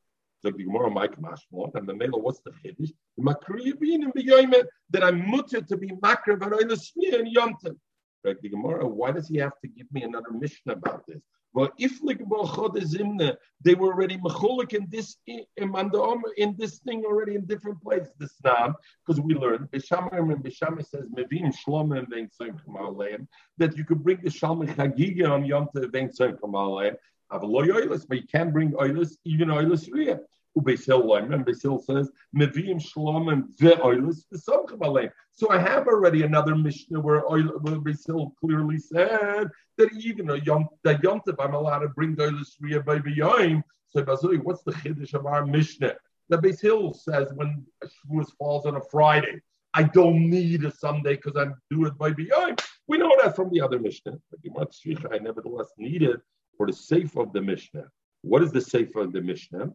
So 0.41 0.51
the 0.51 0.61
Gemara 0.61 0.89
Mike 0.89 1.15
Mashmon 1.21 1.73
and 1.75 1.87
the 1.87 1.93
Mela, 1.93 2.19
what's 2.19 2.41
the 2.41 2.51
Chiddush? 2.51 2.91
The 3.17 3.23
Makriya 3.23 3.79
being 3.79 4.03
in 4.03 4.11
Biyomet 4.11 4.65
that 4.89 5.05
I'm 5.05 5.25
mutter 5.31 5.61
to 5.61 5.77
be 5.77 5.87
Makr 5.87 6.37
Varoilasmi 6.37 7.17
and 7.17 7.33
Yomtim. 7.33 7.77
Right, 8.23 8.39
the 8.41 8.49
Gemara, 8.49 8.87
why 8.87 9.11
does 9.11 9.27
he 9.27 9.37
have 9.37 9.59
to 9.61 9.67
give 9.67 9.91
me 9.91 10.03
another 10.03 10.31
mission 10.31 10.69
about 10.69 11.07
this? 11.07 11.21
Well, 11.53 11.69
if 11.77 11.99
they 12.01 13.75
were 13.75 13.87
already 13.87 14.17
mecholik 14.17 14.73
in 14.73 14.87
this 14.89 15.17
in, 15.27 16.55
this 16.57 16.79
thing 16.79 17.03
already 17.03 17.35
in 17.35 17.45
different 17.45 17.81
places. 17.81 18.13
This 18.19 18.33
now 18.43 18.75
because 19.05 19.19
we 19.19 19.33
learned 19.33 19.69
Bishamar 19.71 20.17
and 20.17 20.43
Bishamar 20.43 20.85
says 20.87 21.05
Mevim 21.09 21.53
Shlom 21.53 21.97
and 21.97 23.27
that 23.57 23.77
you 23.77 23.83
could 23.83 24.03
bring 24.03 24.19
the 24.23 24.29
Shalom 24.29 24.65
Chagiga 24.67 25.29
on 25.29 25.43
Yom 25.43 25.67
Tov 25.75 25.91
Vein 25.91 26.09
a 27.31 27.37
loy 27.45 27.87
but 27.87 28.17
you 28.17 28.27
can 28.27 28.51
bring 28.51 28.71
oilus, 28.71 29.17
even 29.25 29.49
oilus 29.49 29.89
ria. 29.91 30.19
So 30.53 30.65
I 35.49 35.57
have 35.59 35.87
already 35.87 36.23
another 36.23 36.55
Mishnah 36.55 36.99
where, 36.99 37.21
where 37.21 37.79
Besil 37.79 38.35
clearly 38.35 38.77
said 38.77 39.47
that 39.77 39.93
even 39.97 40.29
a 40.29 40.35
yom, 40.37 40.67
that 40.83 41.01
yom 41.01 41.21
I'm 41.39 41.53
allowed 41.53 41.79
to 41.79 41.89
bring 41.89 42.17
oilus 42.17 42.55
ria 42.59 42.81
by 42.81 42.99
b'yoim. 42.99 43.63
So 43.87 44.03
Bazui, 44.03 44.43
what's 44.43 44.63
the 44.63 44.73
chiddush 44.73 45.13
of 45.13 45.25
our 45.25 45.45
Mishnah? 45.45 45.95
The 46.27 46.37
Beis 46.37 46.95
says 46.95 47.31
when 47.35 47.65
Shavuos 47.83 48.31
falls 48.37 48.65
on 48.65 48.75
a 48.75 48.81
Friday, 48.81 49.41
I 49.73 49.83
don't 49.83 50.29
need 50.29 50.65
a 50.65 50.71
Sunday 50.71 51.15
because 51.15 51.37
I'm 51.37 51.55
do 51.69 51.85
it 51.85 51.97
by 51.97 52.11
b'yoim. 52.11 52.61
We 52.87 52.97
know 52.97 53.15
that 53.23 53.37
from 53.37 53.51
the 53.51 53.61
other 53.61 53.79
Mishnah. 53.79 54.17
But 54.29 55.13
I 55.13 55.17
nevertheless 55.17 55.69
needed 55.77 56.19
for 56.57 56.67
the 56.67 56.73
safe 56.73 57.15
of 57.15 57.31
the 57.31 57.41
Mishnah. 57.41 57.85
What 58.21 58.43
is 58.43 58.51
the 58.51 58.61
safe 58.61 58.95
of 58.97 59.13
the 59.13 59.21
Mishnah? 59.21 59.71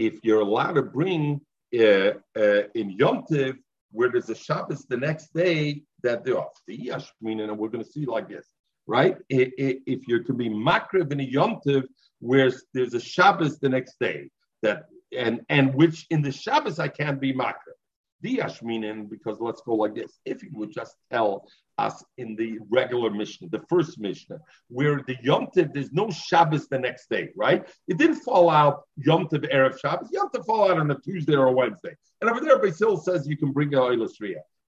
If 0.00 0.20
you're 0.22 0.40
allowed 0.40 0.76
to 0.76 0.82
bring 0.82 1.42
uh, 1.78 2.12
uh, 2.34 2.62
in 2.74 2.90
Yom 2.90 3.24
Tiv, 3.30 3.56
where 3.92 4.10
there's 4.10 4.30
a 4.30 4.34
Shabbos 4.34 4.86
the 4.86 4.96
next 4.96 5.34
day 5.34 5.82
that 6.02 6.24
they're 6.24 6.38
off. 6.38 6.58
The 6.66 6.78
Yashmin, 6.78 7.42
and 7.42 7.58
we're 7.58 7.68
going 7.68 7.84
to 7.84 7.90
see 7.90 8.06
like 8.06 8.28
this, 8.28 8.46
right? 8.86 9.16
If 9.28 10.08
you're 10.08 10.24
to 10.24 10.32
be 10.32 10.48
makriv 10.48 11.12
in 11.12 11.20
a 11.20 11.24
Yom 11.24 11.60
Tiv, 11.66 11.84
where 12.20 12.50
there's 12.72 12.94
a 12.94 13.00
Shabbos 13.00 13.58
the 13.58 13.68
next 13.68 13.96
day, 14.00 14.30
that 14.62 14.84
and 15.16 15.40
and 15.50 15.74
which 15.74 16.06
in 16.08 16.22
the 16.22 16.32
Shabbos 16.32 16.78
I 16.78 16.88
can't 16.88 17.20
be 17.20 17.34
makriv 17.34 17.79
the 18.22 18.38
Ashminin, 18.38 19.08
because 19.08 19.38
let's 19.40 19.62
go 19.62 19.74
like 19.74 19.94
this. 19.94 20.18
If 20.24 20.42
you 20.42 20.50
would 20.52 20.72
just 20.72 20.96
tell 21.10 21.48
us 21.78 22.04
in 22.18 22.36
the 22.36 22.58
regular 22.68 23.10
Mishnah, 23.10 23.48
the 23.50 23.64
first 23.68 23.98
Mishnah, 23.98 24.38
where 24.68 25.02
the 25.06 25.16
Yom 25.22 25.48
Tov, 25.56 25.72
there's 25.72 25.92
no 25.92 26.10
Shabbos 26.10 26.68
the 26.68 26.78
next 26.78 27.08
day, 27.08 27.30
right? 27.36 27.66
It 27.88 27.98
didn't 27.98 28.20
fall 28.20 28.50
out 28.50 28.82
Yom 28.96 29.26
Tov, 29.28 29.50
Erev 29.52 29.80
Shabbos. 29.80 30.10
Yom 30.12 30.28
Tov 30.34 30.44
fall 30.44 30.70
out 30.70 30.78
on 30.78 30.90
a 30.90 30.98
Tuesday 31.00 31.34
or 31.34 31.46
a 31.46 31.52
Wednesday. 31.52 31.96
And 32.20 32.28
over 32.30 32.40
there, 32.40 32.58
Basil 32.58 32.96
says 32.96 33.26
you 33.26 33.36
can 33.36 33.52
bring 33.52 33.74
a 33.74 33.78
Oilas 33.78 34.12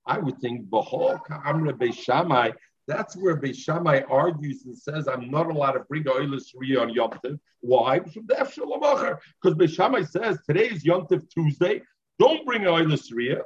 I 0.06 0.18
would 0.18 0.38
think, 0.38 0.68
Bahol 0.68 1.20
Ka'amra 1.24 1.74
Beishamai, 1.74 2.54
that's 2.88 3.16
where 3.16 3.36
Beishamai 3.36 4.04
argues 4.10 4.64
and 4.64 4.76
says, 4.76 5.06
I'm 5.06 5.30
not 5.30 5.46
allowed 5.46 5.72
to 5.72 5.80
bring 5.80 6.04
Oilas 6.04 6.54
on 6.80 6.90
Yom 6.90 7.10
Tov. 7.10 7.38
Why? 7.60 8.00
Because 8.00 9.54
Beishamai 9.54 10.08
says, 10.08 10.38
today 10.46 10.66
is 10.66 10.84
Yom 10.84 11.06
Tov 11.06 11.28
Tuesday, 11.30 11.82
don't 12.22 12.46
bring 12.46 12.66
oil 12.66 12.96
Syria. 12.96 13.38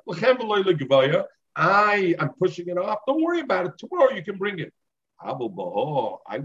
I 1.59 2.15
am 2.19 2.31
pushing 2.43 2.69
it 2.69 2.79
off. 2.79 2.99
Don't 3.07 3.23
worry 3.23 3.41
about 3.41 3.67
it. 3.67 3.73
Tomorrow 3.79 4.12
you 4.12 4.23
can 4.23 4.37
bring 4.37 4.59
it. 4.59 4.73
I 5.23 5.33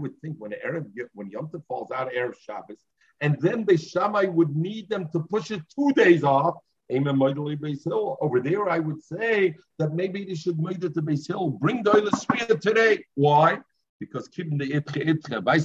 would 0.00 0.14
think 0.22 0.36
when 0.38 0.54
Arab 0.64 0.86
when 1.12 1.28
Yom 1.28 1.48
Tov 1.48 1.62
falls 1.68 1.90
out 1.90 2.06
of 2.06 2.14
Erev 2.14 2.34
Shabbos, 2.40 2.80
and 3.20 3.38
then 3.40 3.66
Beishamai 3.66 4.32
would 4.32 4.56
need 4.56 4.88
them 4.88 5.08
to 5.12 5.20
push 5.20 5.50
it 5.50 5.62
two 5.76 5.92
days 5.92 6.24
off. 6.24 6.54
Amen. 6.90 7.20
Over 7.22 8.40
there, 8.40 8.68
I 8.76 8.78
would 8.78 9.02
say 9.02 9.54
that 9.78 9.92
maybe 9.92 10.24
they 10.24 10.34
should 10.34 10.58
move 10.58 10.82
it 10.82 10.94
to 10.94 11.02
Beis 11.02 11.28
Hill. 11.28 11.50
Bring 11.50 11.82
the 11.82 11.90
oil 11.96 12.06
today. 12.60 13.04
Why? 13.14 13.58
Because 14.02 14.26
keeping 14.26 14.58
the 14.58 14.68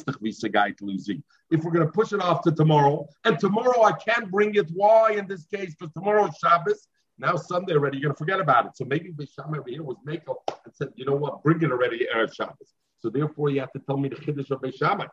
doch, 0.05 0.21
wie 0.21 0.31
sie 0.31 0.49
geht 0.49 0.79
losing. 0.81 1.23
If 1.49 1.63
we're 1.63 1.71
going 1.71 1.87
to 1.87 1.91
push 1.91 2.13
it 2.13 2.21
off 2.21 2.43
to 2.43 2.51
tomorrow, 2.51 3.07
and 3.25 3.39
tomorrow 3.39 3.81
I 3.83 3.93
can't 3.93 4.29
bring 4.29 4.53
it, 4.55 4.69
why 4.73 5.13
in 5.13 5.25
this 5.27 5.45
case? 5.47 5.73
Because 5.73 5.91
tomorrow 5.93 6.29
Shabbos, 6.39 6.87
now 7.17 7.35
Sunday 7.35 7.73
already, 7.73 7.97
you're 7.97 8.09
going 8.09 8.15
to 8.15 8.19
forget 8.19 8.39
about 8.39 8.67
it. 8.67 8.77
So 8.77 8.85
maybe 8.85 9.09
Bisham 9.09 9.55
over 9.55 9.67
here 9.67 9.81
was 9.81 9.97
Mako 10.05 10.43
and 10.65 10.73
said, 10.75 10.89
you 10.95 11.05
know 11.05 11.15
what, 11.15 11.41
bring 11.41 11.59
it 11.63 11.71
already 11.71 12.07
Erev 12.15 12.31
Shabbos. 12.31 12.75
So 12.99 13.09
therefore, 13.09 13.49
you 13.49 13.59
have 13.59 13.71
to 13.71 13.79
tell 13.79 13.97
me 13.97 14.09
the 14.09 14.17
Chiddush 14.17 14.51
of 14.51 14.61
Bisham. 14.61 15.01
And 15.01 15.09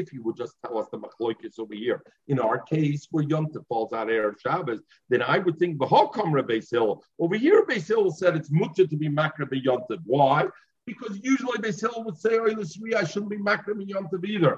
if 0.00 0.12
you 0.12 0.22
would 0.22 0.36
just 0.36 0.54
tell 0.64 0.78
us 0.78 0.86
the 0.92 0.98
machloikis 0.98 1.58
over 1.58 1.74
here, 1.74 2.00
in 2.28 2.38
our 2.38 2.58
case 2.60 3.08
where 3.10 3.24
Yom 3.24 3.48
falls 3.68 3.92
out 3.92 4.08
of 4.10 4.36
Shabbos, 4.40 4.80
then 5.08 5.22
I 5.22 5.38
would 5.38 5.58
think 5.58 5.76
Bahol 5.76 6.12
Kamra 6.12 6.42
Beis 6.48 6.70
Hill. 6.70 7.02
Over 7.18 7.36
here, 7.36 7.66
Beis 7.66 7.88
Hill 7.88 8.12
said 8.12 8.36
it's 8.36 8.50
mutter 8.50 8.86
to 8.86 8.96
be 8.96 9.08
makra 9.08 9.48
Yom. 9.50 9.80
Why? 10.04 10.46
Because 10.88 11.20
usually 11.22 11.58
Beis 11.58 11.80
Hillel 11.80 12.04
would 12.04 12.18
say, 12.18 12.38
"Oh, 12.38 12.46
I 12.46 13.04
shouldn't 13.04 13.30
be 13.30 13.38
makrim 13.38 13.80
in 13.82 13.88
Yom 13.88 14.08
Tov 14.08 14.24
either." 14.24 14.54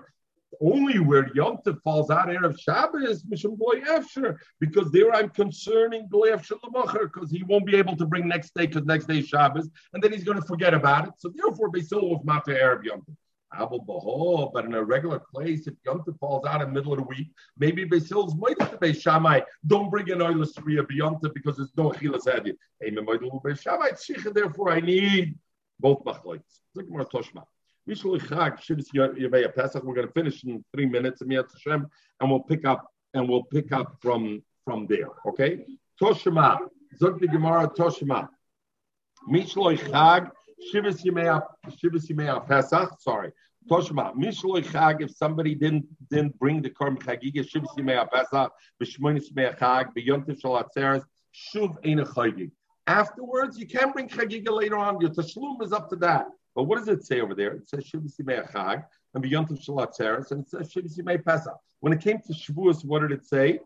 Only 0.61 0.99
where 0.99 1.31
Yom 1.35 1.59
Tov 1.65 1.81
falls 1.83 2.11
out 2.11 2.29
of 2.45 2.59
Shabbos, 2.59 3.23
Mishum 3.25 3.59
Goy 3.59 3.81
Efsher, 3.83 4.37
because 4.59 4.91
there 4.91 5.15
I'm 5.15 5.31
concerning 5.31 6.09
Goy 6.09 6.31
Efsher 6.31 6.59
because 7.13 7.31
he 7.31 7.43
won't 7.45 7.67
be 7.67 7.77
able 7.77 7.97
to 7.97 8.07
bring 8.07 8.27
next 8.27 8.55
day 8.55 8.67
because 8.67 8.85
next 8.85 9.07
day 9.07 9.19
is 9.19 9.29
Shabbos, 9.29 9.69
and 9.93 10.03
then 10.03 10.13
he's 10.13 10.25
going 10.25 10.41
to 10.41 10.47
forget 10.47 10.75
about 10.75 11.07
it. 11.09 11.15
So 11.19 11.33
therefore, 11.35 11.71
Beis 11.71 11.91
Hillel 11.91 12.11
was 12.11 12.25
Mata 12.25 12.61
Arab 12.61 12.85
Yom 12.85 13.03
Tov. 13.03 13.17
But 14.53 14.65
in 14.65 14.75
a 14.75 14.85
regular 14.85 15.19
place, 15.19 15.67
if 15.67 15.75
Yom 15.85 16.03
Tov 16.03 16.17
falls 16.21 16.47
out 16.47 16.63
in 16.63 16.69
the 16.69 16.75
middle 16.75 16.93
of 16.93 16.99
the 17.01 17.05
week, 17.05 17.31
maybe 17.59 17.85
might 17.85 18.61
have 18.61 18.71
to 18.71 18.79
Beis 18.81 19.01
Shammai. 19.01 19.41
Don't 19.67 19.91
bring 19.91 20.09
an 20.11 20.19
oilus 20.19 20.53
Yom 20.91 21.17
Tov 21.17 21.35
because 21.35 21.57
there's 21.57 21.77
no 21.77 21.91
chilas 21.91 22.27
hadid. 22.27 22.57
Therefore, 24.35 24.71
I 24.71 24.81
need 24.81 25.37
both 25.81 26.05
machloiks. 26.05 26.61
We're 26.75 26.85
going 26.85 27.07
to 30.07 30.13
finish 30.13 30.45
in 30.45 30.65
three 30.73 30.87
minutes, 30.87 31.23
and 31.23 32.31
we'll 32.31 32.41
pick 32.41 32.65
up 32.65 32.93
and 33.15 33.29
we'll 33.29 33.45
pick 33.45 33.73
up 33.73 33.97
from 34.01 34.43
from 34.65 34.87
there. 34.87 35.09
Okay, 35.27 35.65
Toshma. 36.01 36.59
Zog 36.99 37.21
the 37.21 37.29
Gemara 37.29 37.69
Toshma. 37.69 38.29
Mishloi 39.29 39.79
Chag 39.79 40.31
Shivas 40.73 41.05
Yimei 41.05 41.41
Shivas 41.69 42.09
Yimei 42.11 42.47
Pesach. 42.47 43.01
Sorry, 43.01 43.33
Toshma. 43.71 44.15
Mishloi 44.15 44.63
Chag. 44.65 45.01
If 45.01 45.11
somebody 45.13 45.55
didn't 45.55 45.87
didn't 46.11 46.39
bring 46.39 46.63
the 46.63 46.71
Korm 46.71 46.99
Chagiga 46.99 47.45
Shivas 47.49 47.77
Yimei 47.79 48.09
Pesach 48.11 48.53
B'Shmonis 48.83 49.33
Yimei 49.33 49.59
Chag 49.59 49.95
B'Yontiv 49.97 50.41
Shal 50.41 50.63
Atzeres 50.63 51.05
Shuv 51.35 51.77
Ein 51.85 51.99
Chagig. 52.05 52.51
Afterwards, 52.91 53.57
you 53.57 53.69
can 53.69 53.93
bring 53.93 54.09
chagiga 54.09 54.51
later 54.51 54.77
on. 54.77 55.01
Your 55.01 55.11
tashlum 55.11 55.63
is 55.63 55.73
up 55.73 55.89
to 55.91 55.97
that. 55.97 56.27
But 56.57 56.65
what 56.65 56.77
does 56.79 56.89
it 56.89 57.05
say 57.05 57.21
over 57.21 57.37
there? 57.37 57.53
It 57.53 57.69
says 57.69 57.85
Shivisi 57.85 58.23
Chag 58.53 58.85
and 59.15 59.23
B'Yontav 59.23 59.65
Shalat 59.65 59.97
Teres, 59.97 60.33
and 60.33 60.43
it 60.43 60.51
says 60.51 60.75
Shivisi 60.75 61.25
Pesach. 61.25 61.57
When 61.79 61.93
it 61.93 62.01
came 62.01 62.19
to 62.19 62.33
Shavuos, 62.33 62.85
what 62.85 63.03
did 63.03 63.13
it 63.13 63.25
say? 63.25 63.61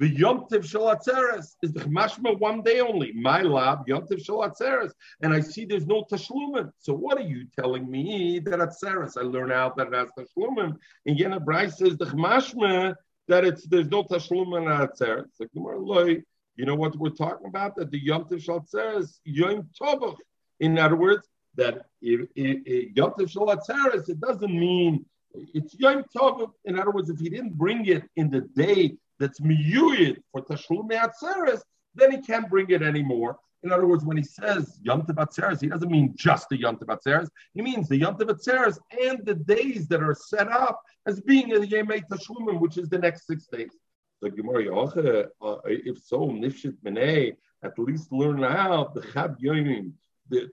The 0.00 0.12
Yontiv 0.12 0.64
Shalatzeres 0.72 1.54
is 1.62 1.72
the 1.72 1.84
Mashma 1.84 2.36
one 2.40 2.62
day 2.62 2.80
only. 2.80 3.12
My 3.12 3.42
lab, 3.42 3.86
Yontiv 3.86 4.26
Shalatzeres. 4.26 4.90
And 5.22 5.32
I 5.32 5.38
see 5.38 5.64
there's 5.64 5.86
no 5.86 6.02
Tashlumin. 6.10 6.72
So 6.78 6.92
what 6.92 7.16
are 7.16 7.28
you 7.34 7.46
telling 7.56 7.88
me 7.88 8.40
that 8.40 8.60
at 8.60 8.74
Seres? 8.74 9.16
I 9.16 9.22
learn 9.22 9.52
out 9.52 9.76
that 9.76 9.86
it 9.86 9.94
has 9.94 10.10
Tashlumin. 10.18 10.76
And 11.06 11.16
Yena 11.16 11.44
Bryce 11.44 11.78
says 11.78 11.96
the 11.96 12.06
Mashma 12.06 12.96
that 13.28 13.44
it's 13.44 13.66
there's 13.68 13.88
no 13.88 14.02
Tashlumin 14.02 14.66
at. 14.68 15.00
Like 15.00 15.48
the 15.54 16.22
you 16.58 16.66
know 16.66 16.74
what 16.74 16.96
we're 16.96 17.10
talking 17.10 17.46
about? 17.46 17.76
That 17.76 17.92
the 17.92 18.00
Yom 18.00 18.24
Tov 18.24 18.42
Shal 18.42 18.66
says 18.66 19.20
Yom 19.24 19.68
Tovach. 19.80 20.16
In 20.58 20.76
other 20.76 20.96
words, 20.96 21.28
that 21.54 21.86
if, 22.02 22.28
if, 22.34 22.58
if 22.66 22.96
Yom 22.96 23.12
Tov 23.12 23.32
Shaltzeres, 23.32 24.08
it 24.08 24.20
doesn't 24.20 24.52
mean 24.52 25.06
it's 25.54 25.78
Yom 25.78 26.02
Tov. 26.14 26.50
In 26.64 26.76
other 26.76 26.90
words, 26.90 27.10
if 27.10 27.20
he 27.20 27.30
didn't 27.30 27.54
bring 27.54 27.86
it 27.86 28.02
in 28.16 28.28
the 28.28 28.40
day 28.40 28.96
that's 29.20 29.38
miyuyid 29.38 30.16
for 30.32 30.42
Tashlum 30.42 30.90
Atzeres, 30.90 31.60
then 31.94 32.10
he 32.10 32.18
can't 32.20 32.50
bring 32.50 32.68
it 32.70 32.82
anymore. 32.82 33.38
In 33.62 33.70
other 33.70 33.86
words, 33.86 34.04
when 34.04 34.16
he 34.16 34.24
says 34.24 34.80
Yom 34.82 35.02
Tov 35.02 35.60
he 35.60 35.68
doesn't 35.68 35.90
mean 35.90 36.12
just 36.16 36.48
the 36.48 36.58
Yom 36.58 36.76
Tov. 36.76 37.28
He 37.54 37.62
means 37.62 37.88
the 37.88 37.98
Yom 37.98 38.16
Tov 38.16 38.78
and 39.00 39.24
the 39.24 39.34
days 39.34 39.86
that 39.86 40.02
are 40.02 40.14
set 40.14 40.48
up 40.48 40.82
as 41.06 41.20
being 41.20 41.50
in 41.50 41.60
the 41.60 41.68
Yemei 41.68 42.02
Tashlumim, 42.10 42.58
which 42.58 42.78
is 42.78 42.88
the 42.88 42.98
next 42.98 43.28
six 43.28 43.46
days. 43.46 43.70
The 44.20 44.30
Gemara 44.30 44.76
uh, 44.76 45.58
if 45.66 45.98
so, 46.02 46.28
Nifshit 46.28 46.76
Menei, 46.84 47.36
at 47.62 47.78
least 47.78 48.12
learn 48.12 48.44
out 48.44 48.94
the 48.94 49.00
Chab 49.00 49.36
Yomim, 49.40 49.92
the 50.28 50.48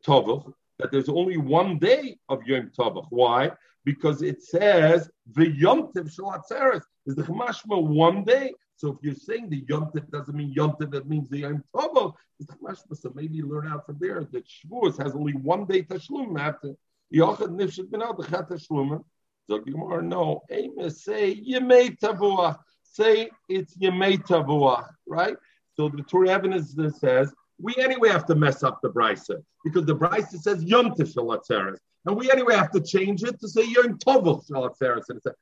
that 0.78 0.92
there's 0.92 1.10
only 1.10 1.38
one 1.38 1.80
day 1.80 2.18
of 2.30 2.44
Yom 2.46 2.72
Tovach. 2.78 3.08
Why? 3.10 3.52
Because 3.84 4.22
it 4.22 4.44
says 4.44 5.10
the 5.34 5.50
Yom 5.50 5.94
Tov 5.94 6.14
Shalatzeres 6.14 6.84
is 7.06 7.16
the 7.16 7.24
Chmashma 7.24 7.82
one 7.82 8.24
day. 8.24 8.54
So 8.78 8.90
if 8.90 8.98
you're 9.02 9.16
saying 9.16 9.50
the 9.50 9.64
Yom 9.70 9.92
Tov 9.92 10.10
doesn't 10.10 10.36
mean 10.36 10.52
Yom 10.52 10.72
Tov, 10.72 10.92
that 10.92 11.08
means 11.08 11.30
the 11.30 11.40
Yom 11.40 11.64
Tovach 11.74 12.14
is 12.40 12.48
the 12.48 12.54
Chmashma. 12.54 12.98
So 12.98 13.12
maybe 13.16 13.42
learn 13.42 13.68
out 13.68 13.86
from 13.86 13.98
there 14.00 14.28
that 14.32 14.44
Shavuos 14.46 15.02
has 15.02 15.16
only 15.16 15.34
one 15.34 15.66
day 15.66 15.84
Tashlum 15.84 16.40
after 16.40 16.76
Yochad 17.14 17.50
Nifshit 17.50 17.90
Menei, 17.90 18.18
the 18.18 18.24
Chat 18.24 18.50
Tashlum. 18.50 19.04
So 19.48 19.60
Gemara, 19.60 20.02
no, 20.02 20.42
Amos 20.50 21.04
say 21.04 21.36
Yemei 21.36 21.98
Tavuach 22.00 22.58
say 22.96 23.30
it's 23.50 23.78
Yemei 23.78 24.18
Tavuach, 24.18 24.90
right? 25.08 25.38
So 25.76 25.90
the 25.90 26.04
Torah 26.04 26.30
evidence 26.30 26.76
says 27.00 27.34
we 27.62 27.76
anyway 27.78 28.10
have 28.10 28.26
to 28.28 28.36
mess 28.36 28.64
up 28.64 28.80
the 28.82 28.90
brisa 28.90 29.44
because 29.64 29.86
the 29.86 29.96
brisa 29.96 30.38
says 30.40 30.64
Yom 30.64 30.92
Tishalatzeres, 30.92 31.78
and 32.06 32.16
we 32.16 32.32
anyway 32.32 32.56
have 32.56 32.72
to 32.72 32.82
change 32.82 33.24
it 33.24 33.40
to 33.40 33.48
say 33.48 33.66
Yom 33.66 33.98
Tovach 34.00 34.48
Shalatzeres. 34.50 35.04
And 35.10 35.18
it's 35.18 35.26
like, 35.26 35.36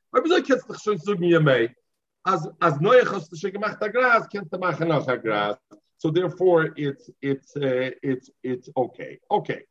as 2.26 2.48
as 2.62 2.74
noyachos 2.74 3.28
to 3.28 3.36
shegemach 3.36 3.78
tagras 3.78 4.30
kent 4.30 4.50
tamach 4.50 4.78
agras. 5.06 5.58
So 5.98 6.10
therefore, 6.10 6.70
it's 6.76 7.10
it's 7.22 7.56
uh, 7.56 7.90
it's 8.02 8.30
it's 8.42 8.68
okay. 8.76 9.18
Okay. 9.30 9.62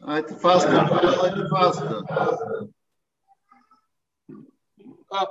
Right, 0.00 0.28
faster. 0.30 0.70
faster. 1.50 2.02
Uh, 5.10 5.26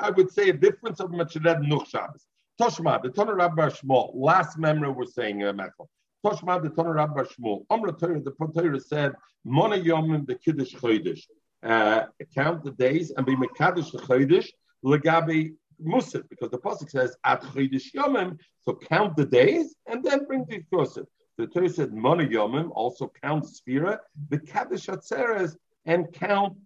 I 0.00 0.10
would 0.10 0.30
say 0.30 0.50
a 0.50 0.52
difference 0.52 1.00
of 1.00 1.10
Machired 1.10 1.62
Nuch 1.62 1.88
Shabbos. 1.88 2.26
Toshma, 2.60 3.02
the 3.02 3.10
Toner 3.10 3.34
Rabbi 3.34 3.68
Shmuel, 3.68 4.12
last 4.14 4.58
memory 4.58 4.90
we're 4.90 5.06
saying, 5.06 5.42
uh, 5.42 5.52
Michael. 5.52 5.90
Toshma, 6.24 6.62
the 6.62 6.70
Toner 6.70 6.94
Rabbi 6.94 7.22
Shmuel. 7.22 7.64
Amra 7.68 7.92
Torah, 7.92 8.20
the 8.20 8.30
Torah 8.30 8.80
said, 8.80 9.12
Mona 9.44 9.76
Yomim, 9.76 10.26
the 10.26 10.36
Kiddush 10.36 10.74
Chodesh. 10.74 11.22
Uh, 11.62 12.06
count 12.34 12.62
the 12.62 12.70
days 12.72 13.10
and 13.16 13.26
be 13.26 13.34
Mekadosh 13.34 13.90
the 13.90 13.98
Chodesh, 13.98 14.48
Legabi 14.84 15.54
Musif, 15.82 16.28
because 16.28 16.50
the 16.50 16.58
Pasuk 16.58 16.90
says, 16.90 17.16
At 17.24 17.42
Chodesh 17.42 17.92
Yomim, 17.94 18.38
so 18.60 18.74
count 18.74 19.16
the 19.16 19.24
days 19.24 19.74
and 19.86 20.04
then 20.04 20.26
bring 20.26 20.44
the 20.44 20.62
Yosef. 20.70 21.06
The 21.38 21.48
Torah 21.48 21.68
said 21.68 21.92
Mona 21.92 22.24
Yomim 22.24 22.70
also 22.72 23.10
count 23.20 23.46
Sphira, 23.46 23.98
the 24.28 24.38
Kaddish 24.38 24.86
Atzeres, 24.86 25.56
and 25.86 26.12
count 26.12 26.56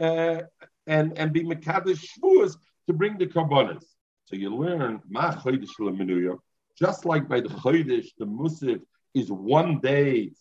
uh, 0.00 0.40
and 0.88 1.16
and 1.16 1.32
be 1.32 1.44
Mekadesh 1.44 2.04
Shvuas 2.04 2.56
to 2.88 2.92
bring 2.92 3.18
the 3.18 3.26
Karbonas. 3.26 3.84
So 4.24 4.36
you 4.36 4.54
learn 4.54 5.00
Ma 5.08 5.34
Chodesh 5.34 5.68
just 6.78 7.04
like 7.04 7.28
by 7.28 7.40
the 7.40 7.48
Chodesh, 7.48 8.08
the 8.18 8.26
Musif 8.26 8.80
is 9.14 9.30
one 9.30 9.80
day. 9.80 10.32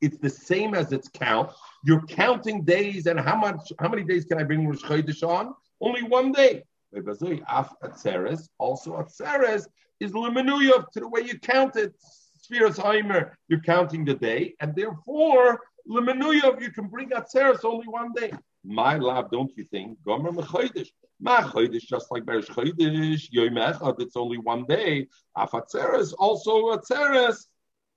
It's 0.00 0.18
the 0.18 0.30
same 0.30 0.74
as 0.74 0.92
its 0.92 1.08
count. 1.08 1.50
You're 1.84 2.04
counting 2.06 2.64
days, 2.64 3.06
and 3.06 3.20
how 3.20 3.36
much? 3.36 3.72
How 3.78 3.88
many 3.88 4.04
days 4.04 4.24
can 4.24 4.38
I 4.38 4.44
bring 4.44 4.66
Rosh 4.66 4.82
Chodesh 4.82 5.22
on? 5.22 5.54
Only 5.80 6.02
one 6.02 6.32
day. 6.32 6.62
Also, 6.92 8.96
Atzeres 8.96 9.66
is 10.00 10.12
Lemenuyev 10.12 10.90
to 10.92 11.00
the 11.00 11.08
way 11.08 11.20
you 11.20 11.38
count 11.38 11.76
it. 11.76 11.94
Spheres 12.36 12.78
Heimer, 12.78 13.32
you're 13.48 13.60
counting 13.60 14.04
the 14.04 14.14
day, 14.14 14.54
and 14.60 14.74
therefore 14.74 15.60
Lemenuyev, 15.88 16.60
you 16.60 16.72
can 16.72 16.88
bring 16.88 17.10
Atzeres 17.10 17.64
only 17.64 17.86
one 17.86 18.12
day. 18.12 18.32
My 18.64 18.96
love, 18.96 19.30
don't 19.30 19.52
you 19.56 19.64
think? 19.64 19.98
Gomer 20.04 20.32
Mechodesh. 20.32 20.88
Ma 21.20 21.40
just 21.42 22.10
like 22.10 22.24
Berish 22.24 22.46
Chodesh, 22.46 23.28
Yom 23.30 23.54
Echad, 23.54 24.00
it's 24.00 24.16
only 24.16 24.38
one 24.38 24.64
day. 24.64 25.06
Afatzeres, 25.36 26.14
also 26.18 26.74
Atzeres, 26.74 27.46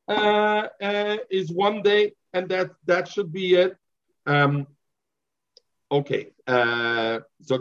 uh, 0.10 0.68
uh, 0.82 1.18
is 1.30 1.52
one 1.52 1.82
day, 1.82 2.14
and 2.34 2.50
that 2.50 2.72
that 2.86 3.08
should 3.08 3.32
be 3.32 3.56
it. 3.56 3.78
Um, 4.26 4.68
okay. 5.92 6.32
Uh, 6.46 7.20
do 7.48 7.56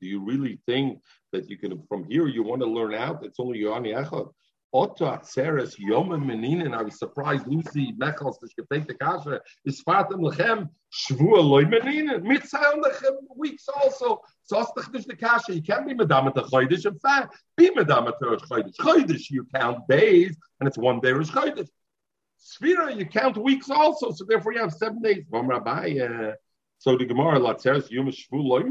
you 0.00 0.20
really 0.20 0.58
think 0.66 1.00
that 1.32 1.50
you 1.50 1.58
can, 1.58 1.82
from 1.88 2.04
here, 2.04 2.26
you 2.26 2.42
want 2.42 2.62
to 2.62 2.66
learn 2.66 2.94
out? 2.94 3.24
It's 3.24 3.40
only 3.40 3.60
Yohani 3.60 3.92
Echad. 3.94 4.32
Otto 4.74 5.06
Atzeres 5.06 5.78
Yomim 5.78 6.24
Meninin. 6.24 6.74
I 6.76 6.82
was 6.82 6.98
surprised 6.98 7.46
Lucy 7.46 7.92
Mechels 7.92 8.40
to 8.40 8.48
take 8.72 8.88
the 8.88 8.94
kasha. 8.94 9.40
Is 9.64 9.80
Fatem 9.82 10.20
Lechem 10.20 10.68
Shvua 10.92 11.42
Loy 11.44 11.64
Meninin. 11.64 12.22
Mitzayim 12.22 12.82
Lechem 12.82 13.12
weeks 13.36 13.68
also. 13.68 14.20
So 14.42 14.66
it's 14.92 15.06
the 15.06 15.16
kasha. 15.16 15.54
You 15.54 15.62
can't 15.62 15.86
be 15.86 15.94
Medamet 15.94 16.34
Chodesh. 16.34 16.86
In 16.86 16.98
fact, 16.98 17.36
be 17.56 17.70
Madame 17.70 18.06
Medamet 18.06 18.40
Chodesh. 18.40 18.74
Chodesh 18.74 19.30
you 19.30 19.46
count 19.54 19.78
days, 19.88 20.36
and 20.58 20.66
it's 20.66 20.76
one 20.76 20.98
day 21.00 21.12
Rosh 21.12 21.30
Chodesh. 21.30 21.68
Sphira 22.40 22.96
you 22.96 23.06
count 23.06 23.36
weeks 23.36 23.70
also. 23.70 24.10
So 24.10 24.24
therefore 24.24 24.54
you 24.54 24.58
have 24.58 24.72
seven 24.72 25.00
days. 25.00 25.24
Rabbi. 25.30 26.32
So 26.78 26.96
the 26.98 27.04
Gemara 27.04 27.38
Latzeres 27.38 27.90
Yom 27.90 28.10
Loy. 28.32 28.62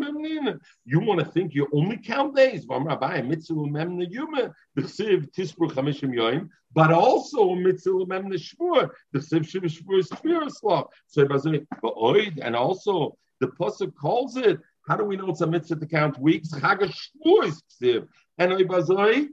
You 0.86 1.00
want 1.00 1.20
to 1.20 1.26
think 1.26 1.54
you 1.56 1.68
only 1.74 1.98
count 1.98 2.36
days? 2.36 2.66
But 2.66 2.88
also 6.92 7.56
Mitzvah 7.56 8.06
Memnin 8.06 8.38
Shvur. 8.38 8.90
The 9.14 9.20
Siv 9.20 9.48
Shiv 9.48 9.64
Shvur 9.64 10.04
Shvur 10.08 10.88
So 11.08 11.28
and 12.42 12.56
also 12.56 13.18
the 13.40 13.48
pasuk 13.48 13.96
calls 13.96 14.38
it. 14.38 14.60
How 14.88 14.98
do 14.98 15.06
we 15.06 15.16
know 15.16 15.30
it's 15.30 15.42
a 15.42 15.48
mitzvah 15.48 15.80
to 15.80 15.86
count 15.86 16.20
weeks? 16.20 16.54
Is. 16.54 17.64
And 18.38 18.54
is. 18.54 19.28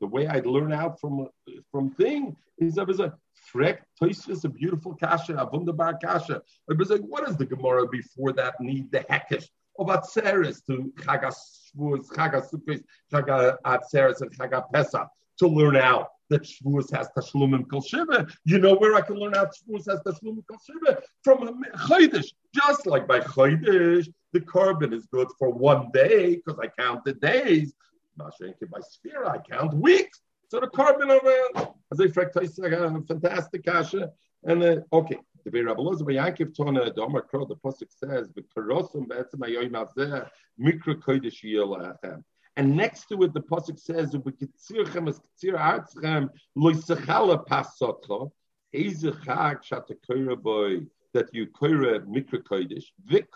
The 0.00 0.06
way 0.06 0.26
I'd 0.26 0.46
learn 0.46 0.72
out 0.72 1.00
from 1.00 1.28
from 1.70 1.90
thing 1.92 2.36
is 2.58 2.74
that 2.74 3.12
Freck 3.54 3.78
Toys 3.98 4.44
a 4.44 4.48
beautiful 4.48 4.94
kasha, 4.94 5.34
a 5.36 5.46
wunderbar 5.46 5.98
kasha. 6.02 6.42
I 6.70 6.74
was 6.74 6.90
like, 6.90 7.00
what 7.00 7.28
is 7.28 7.36
the 7.36 7.46
Gemara 7.46 7.86
before 7.88 8.32
that 8.32 8.60
need 8.60 8.90
the 8.92 9.00
hekesh 9.10 9.48
of 9.78 9.86
Atzeres 9.86 10.64
to 10.66 10.92
Chagas 11.00 11.36
Shvuos, 11.76 12.08
Chagas 12.08 12.52
Sukkos, 12.52 12.82
Chagas 13.12 13.56
Atzeres, 13.64 14.20
and 14.20 14.36
Chagas 14.36 14.64
Pesach 14.72 15.08
to 15.38 15.46
learn 15.46 15.76
out 15.76 16.08
that 16.30 16.42
Shavuos 16.42 16.94
has 16.94 17.08
Tashlumim 17.16 17.68
Kol 17.70 17.80
Shiva. 17.80 18.26
You 18.44 18.58
know 18.58 18.74
where 18.74 18.94
I 18.94 19.00
can 19.00 19.16
learn 19.16 19.34
out 19.34 19.54
Shavuos 19.54 19.88
has 19.88 20.00
Tashlumim 20.00 20.42
Kol 20.46 20.58
Shiva? 20.66 21.00
From 21.22 21.62
Chodesh. 21.76 22.32
Just 22.54 22.86
like 22.86 23.06
by 23.06 23.20
Chodesh, 23.20 24.08
the 24.32 24.40
korban 24.40 24.92
is 24.92 25.06
good 25.06 25.28
for 25.38 25.50
one 25.50 25.90
day 25.92 26.36
because 26.36 26.58
I 26.60 26.68
count 26.80 27.04
the 27.04 27.14
days. 27.14 27.72
Not 28.16 28.34
shanking 28.40 28.68
by 28.70 28.80
Sphere, 28.80 29.24
I 29.24 29.38
count 29.38 29.74
weeks. 29.74 30.20
So 30.48 30.60
the 30.60 30.66
korban 30.66 31.10
over 31.10 31.72
as 31.92 32.00
a 32.00 32.08
fantastic 32.08 33.64
kasha. 33.64 34.10
And 34.44 34.62
then 34.62 34.84
okay, 34.92 35.18
the 35.44 35.62
Rabbi 35.62 35.80
Loza 35.80 36.02
Yankiv 36.02 36.54
Tona 36.54 36.94
the 36.94 37.02
Omer 37.02 37.22
Kro 37.22 37.44
the 37.46 37.56
pasuk 37.56 37.88
says 37.90 38.30
the 38.34 38.42
Karosum 38.56 39.08
Be'etzem 39.08 39.40
Ayoyim 39.40 39.72
Azeh 39.72 40.28
Mikra 40.60 40.94
Kodesh 40.94 41.42
Yelachem. 41.44 42.22
And 42.56 42.76
next 42.76 43.06
to 43.06 43.22
it, 43.22 43.32
the 43.34 43.40
pasuk 43.40 43.78
says, 43.78 44.14
"Ubekitzirchem 44.14 45.08
es 45.08 45.20
kitzir 45.20 45.56
artzchem 45.56 46.28
loisachala 46.56 47.46
pasotlo 47.46 48.32
ezechag 48.74 49.62
shata 49.62 50.42
boy 50.42 50.80
that 51.14 51.32
you 51.32 51.46
koira 51.46 52.04
mikra 52.06 52.42
kodesh 52.42 52.86
vik 53.06 53.28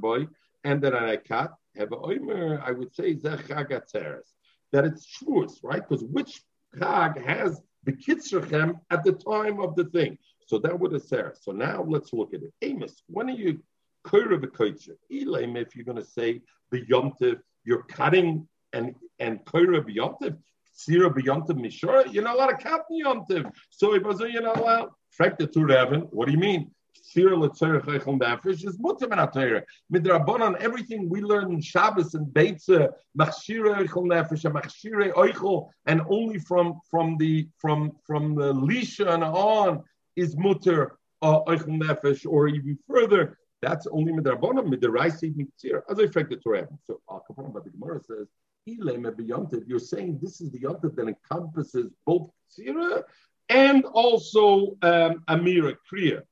boy 0.00 0.26
and 0.64 0.82
that 0.82 0.94
I 0.94 1.16
cut 1.16 1.54
have 1.76 1.92
a 1.92 1.96
oimer. 1.96 2.60
I 2.62 2.72
would 2.72 2.94
say 2.94 3.14
zechag 3.14 3.70
atzeres 3.70 4.32
that 4.72 4.84
it's 4.84 5.06
shvus, 5.06 5.62
right? 5.62 5.88
Because 5.88 6.04
which 6.04 6.42
Chag 6.76 7.24
has 7.24 7.60
the 7.84 7.92
Kitzrachem 7.92 8.80
at 8.90 9.04
the 9.04 9.12
time 9.12 9.60
of 9.60 9.76
the 9.76 9.84
thing. 9.84 10.18
So 10.46 10.58
that 10.58 10.78
would 10.78 10.92
have 10.92 11.02
said. 11.02 11.32
So 11.40 11.52
now 11.52 11.84
let's 11.86 12.12
look 12.12 12.34
at 12.34 12.42
it. 12.42 12.52
Amos, 12.62 13.02
when 13.08 13.30
are 13.30 13.34
you 13.34 13.60
Koira 14.06 14.38
V'Koitzer? 14.38 14.96
Elam, 15.10 15.56
if 15.56 15.74
you're 15.74 15.84
going 15.84 15.96
to 15.96 16.04
say 16.04 16.42
B'Yomtiv, 16.72 17.40
you're 17.64 17.82
cutting 17.84 18.46
and 18.72 18.94
and 19.18 19.44
Koira 19.44 19.80
B'Yomtiv, 19.80 20.36
Sira 20.72 21.10
B'Yomtiv 21.10 21.58
Mishora, 21.58 22.12
you're 22.12 22.24
not 22.24 22.34
allowed 22.36 22.48
to 22.48 22.56
cut 22.56 22.84
B'Yomtiv. 22.90 23.50
So 23.70 23.94
if 23.94 24.02
oh, 24.04 24.24
you're 24.24 24.42
not 24.42 24.58
allowed, 24.58 24.90
Frek 25.18 25.38
the 25.38 25.46
Tur 25.46 26.06
what 26.10 26.26
do 26.26 26.32
you 26.32 26.38
mean? 26.38 26.70
Sira 27.02 27.36
L'Tzorech 27.36 27.84
Eichel 27.84 28.18
Nefesh 28.18 28.66
is 28.66 28.78
Mutter 28.78 29.08
Ben 29.08 29.18
HaTorah. 29.18 29.62
Midrabanan, 29.92 30.56
everything 30.60 31.08
we 31.08 31.20
learn 31.20 31.52
in 31.52 31.60
Shabbos 31.60 32.14
and 32.14 32.26
Beitza, 32.26 32.90
Machshire 33.18 33.76
Eichel 33.76 34.06
Nefesh, 34.06 34.44
and 34.44 34.54
Machshire 34.54 35.12
Eichel, 35.12 35.68
and 35.86 36.02
only 36.08 36.38
from 36.38 36.80
from 36.90 37.16
the 37.18 37.48
from 37.58 37.92
from 38.06 38.34
the 38.34 38.52
Lisha 38.52 39.12
and 39.12 39.24
on 39.24 39.82
is 40.16 40.36
Mutter 40.36 40.98
uh, 41.22 41.40
Nefesh, 41.46 42.26
or 42.26 42.48
even 42.48 42.78
further. 42.88 43.38
That's 43.62 43.86
only 43.86 44.12
Midrabanan, 44.12 44.68
Midraisi 44.68 45.34
Mitzir. 45.34 45.82
As 45.88 45.98
I 45.98 46.06
fact 46.06 46.30
the 46.30 46.36
Torah. 46.36 46.68
So 46.86 47.00
Al 47.10 47.24
Kapon, 47.28 47.52
but 47.52 47.64
Gemara 47.64 48.00
says, 48.02 48.28
you're 48.66 49.78
saying 49.78 50.18
this 50.22 50.40
is 50.40 50.50
the 50.50 50.60
yontif 50.60 50.94
that 50.96 51.08
encompasses 51.08 51.92
both 52.06 52.30
Tzira 52.50 53.02
and 53.48 53.84
also 53.84 54.76
um, 54.82 55.22
Amira 55.28 55.76
Kriya. 55.90 56.22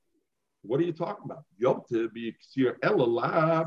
What 0.62 0.81
are 0.81 0.85
you 0.85 0.92
talking 0.92 1.25
about? 1.25 1.44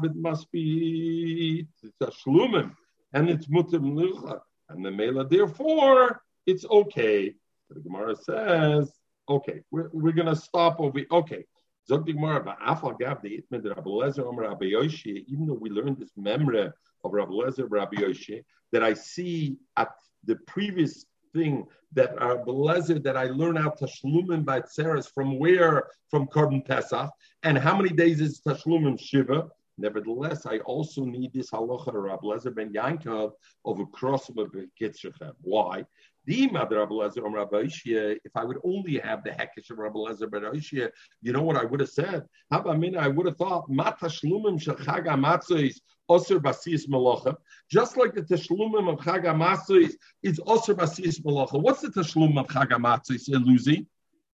It 0.03 0.15
must 0.15 0.51
be 0.51 1.67
it's 1.83 2.01
a 2.01 2.07
shlumim, 2.07 2.71
and 3.13 3.29
it's 3.29 3.47
mutim 3.47 3.93
lucha, 3.93 4.39
and 4.69 4.85
the 4.85 4.91
mela. 4.91 5.27
Therefore, 5.27 6.21
it's 6.45 6.65
okay. 6.65 7.35
The 7.69 7.79
Gemara 7.81 8.15
says, 8.15 8.91
okay, 9.27 9.61
we're, 9.71 9.89
we're 9.91 10.13
to 10.13 10.35
stop 10.35 10.79
over. 10.79 11.01
Okay, 11.11 11.45
Zog 11.87 12.05
the 12.05 12.13
Gemara, 12.13 12.43
but 12.43 12.59
afal 12.59 12.97
gav 12.97 13.21
the 13.21 13.41
itmen 13.41 13.61
the 13.61 13.69
Rabbi 13.69 13.89
Lezer 13.89 14.25
Omer 14.25 14.43
Rabbi 14.43 14.65
Yoshi. 14.65 15.25
Even 15.27 15.47
though 15.47 15.53
we 15.53 15.69
learned 15.69 15.97
this 15.99 16.11
memory 16.17 16.71
of 17.03 17.13
Rabbi 17.13 17.31
Lezer 17.31 17.67
Rabbi 17.69 18.01
Yoshi, 18.01 18.43
that 18.71 18.83
I 18.83 18.93
see 18.93 19.57
at 19.77 19.89
the 20.23 20.35
previous 20.47 21.05
thing 21.35 21.65
that 21.93 22.17
are 22.21 22.43
blessed 22.43 23.03
that 23.03 23.17
I 23.17 23.25
learn 23.25 23.57
out 23.57 23.79
Tashlumim 23.79 24.43
by 24.45 24.61
Tseres 24.61 25.07
from 25.13 25.39
where? 25.39 25.87
From 26.09 26.27
Korban 26.27 26.65
Pesach. 26.65 27.09
And 27.43 27.57
how 27.57 27.75
many 27.77 27.89
days 27.89 28.21
is 28.21 28.41
Tashlumim 28.41 28.99
Shiva? 28.99 29.49
Nevertheless, 29.77 30.45
I 30.45 30.59
also 30.59 31.03
need 31.03 31.33
this 31.33 31.51
halacha 31.51 31.93
Rab 31.93 32.21
Lezer 32.21 32.55
ben 32.55 32.71
Yankov 32.71 33.31
of 33.65 33.79
a 33.79 33.85
cross 33.87 34.29
of 34.29 34.37
a 34.37 35.33
Why? 35.41 35.85
The 36.25 36.49
Mad 36.49 36.69
Rabulazar, 36.69 38.17
if 38.25 38.31
I 38.35 38.43
would 38.43 38.57
only 38.63 38.97
have 38.97 39.23
the 39.23 39.29
hekesh 39.29 39.69
of 39.69 39.77
Rabbi 39.77 39.99
Lezer 39.99 40.31
ben 40.31 40.41
Oishia, 40.41 40.89
you 41.21 41.33
know 41.33 41.43
what 41.43 41.55
I 41.55 41.65
would 41.65 41.81
have 41.81 41.89
said? 41.89 42.23
How 42.49 42.61
about 42.61 42.79
me? 42.79 42.95
I 42.95 43.07
would 43.07 43.27
have 43.27 43.37
thought 43.37 43.69
matashlumim 43.69 44.59
shechag 44.59 45.05
amatzos 45.05 45.75
osir 46.09 46.41
basis 46.41 46.87
malacha. 46.87 47.35
Just 47.69 47.97
like 47.97 48.15
the 48.15 48.23
tashlumim 48.23 48.91
of 48.91 48.99
chag 48.99 49.25
amatzos 49.25 49.93
is 50.23 50.39
osir 50.39 50.75
basis 50.75 51.19
malacha. 51.19 51.61
What's 51.61 51.81
the 51.81 51.89
tashlum 51.89 52.39
of 52.39 52.47
chag 52.47 52.69
amatzos, 52.69 53.29
Luzi? 53.29 53.85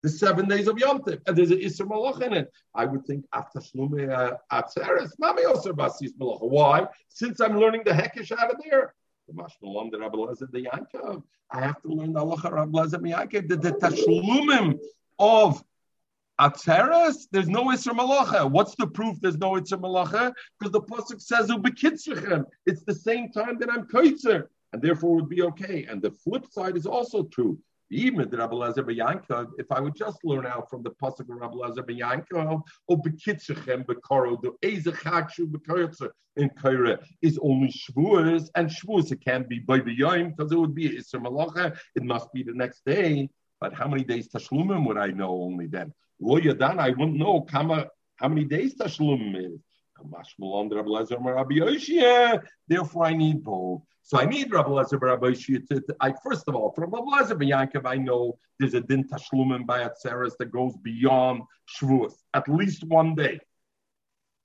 The 0.04 0.10
seven 0.10 0.48
days 0.48 0.68
of 0.68 0.78
Yom 0.80 1.00
Tov, 1.00 1.20
and 1.28 1.38
there's 1.38 1.52
an 1.52 1.60
Isser 1.60 1.88
Malach 1.88 2.22
in 2.22 2.34
it. 2.34 2.52
I 2.74 2.86
would 2.86 3.06
think 3.06 3.26
after 3.34 3.60
Shlume 3.60 4.12
uh, 4.12 4.38
Atzeres, 4.52 5.12
Mami 5.22 5.46
Osir 5.46 5.76
Basis 5.76 6.14
Malacha. 6.18 6.50
Why? 6.50 6.88
Since 7.10 7.40
I'm 7.40 7.60
learning 7.60 7.84
the 7.86 7.92
Hekesh 7.92 8.32
out 8.32 8.50
of 8.52 8.58
there. 8.64 8.96
I 9.30 9.34
have 11.62 11.82
to 11.84 11.94
learn 11.94 12.14
the 12.14 12.20
Allah 12.20 12.38
Rabbi 12.44 12.78
Lezer, 12.78 13.00
Yankov. 13.00 13.48
The, 13.48 13.56
the 13.56 13.72
Tashlumim 13.74 14.80
of 15.20 15.64
Atzeres, 16.40 17.28
there's 17.32 17.48
no 17.48 17.66
Isser 17.66 17.94
Malacha. 17.94 18.50
What's 18.50 18.74
the 18.76 18.88
proof 18.88 19.22
there's 19.22 19.38
no 19.38 19.52
Isser 19.52 19.80
Malacha? 19.80 20.34
Because 20.60 20.72
the 20.72 20.82
Pasuk 20.82 21.22
says. 21.22 21.52
It's 22.66 22.84
the 22.84 22.96
same 22.96 23.32
time 23.32 23.60
that 23.60 23.72
I'm 23.72 23.86
Kaitzer, 23.86 24.48
and 24.74 24.82
therefore 24.82 25.12
it 25.12 25.22
would 25.22 25.30
be 25.30 25.44
okay. 25.44 25.86
And 25.88 26.02
the 26.02 26.10
flip 26.12 26.48
side 26.52 26.76
is 26.76 26.88
also 26.88 27.24
true 27.24 27.60
Even 27.94 28.30
if 28.32 29.72
I 29.72 29.80
would 29.82 29.96
just 29.96 30.24
learn 30.24 30.46
out 30.46 30.70
from 30.70 30.82
the 30.82 30.92
pasuk 30.92 31.20
of 31.22 31.30
Rabbi 31.30 31.56
Lezer 31.56 31.86
Yankov, 32.00 32.62
or 32.88 32.98
oh, 32.98 32.98
bekitzechem 32.98 33.86
bekoro, 33.86 34.42
the 34.42 34.52
ezechakshu 34.66 35.52
bekoyotzer 35.52 36.10
in 36.38 36.50
Kaira 36.52 37.04
is 37.22 37.38
only 37.42 37.68
Shavuos, 37.68 38.50
and 38.56 38.70
Shavuos 38.70 39.12
it 39.12 39.24
can 39.24 39.44
be 39.44 39.60
by 39.60 39.80
the 39.80 39.94
Yom 39.94 40.30
because 40.30 40.54
it 40.54 40.58
would 40.58 40.74
be 40.74 40.90
Isra 40.98 41.22
Malacha. 41.22 41.78
It 41.96 42.04
must 42.04 42.32
be 42.32 42.44
the 42.44 42.54
next 42.54 42.86
day. 42.86 43.30
But 43.60 43.74
how 43.74 43.88
many 43.90 44.04
days 44.04 44.30
Tashlumim 44.30 44.88
would 44.88 44.98
I 44.98 45.08
know 45.08 45.44
only 45.44 45.68
then? 45.68 45.94
Lo 46.20 46.40
Yadan, 46.40 46.80
I 46.80 46.90
wouldn't 46.90 47.18
know 47.18 47.42
kama, 47.42 47.88
how 48.16 48.30
many 48.30 48.46
days 48.46 48.76
Tashlumim 48.76 49.54
is. 49.54 49.60
Therefore, 52.68 53.06
I 53.06 53.14
need 53.14 53.44
both. 53.44 53.82
So 54.04 54.20
I 54.20 54.26
need 54.26 54.52
Rabbi 54.52 54.70
Lezer 54.70 55.00
Rabbi 55.00 55.34
to, 55.34 55.84
I 56.00 56.14
first 56.24 56.48
of 56.48 56.56
all, 56.56 56.72
from 56.72 56.92
Rabbi 56.92 57.24
Lezer 57.24 57.38
Yankov, 57.38 57.86
I 57.86 57.96
know 57.96 58.38
there's 58.60 58.74
a 58.74 58.82
din 58.82 59.08
tashlumin 59.08 59.66
by 59.66 59.88
Atzeres 59.88 60.34
that 60.40 60.52
goes 60.52 60.76
beyond 60.78 61.44
Shavuos, 61.70 62.14
at 62.34 62.48
least 62.50 62.84
one 62.84 63.16
day. 63.16 63.40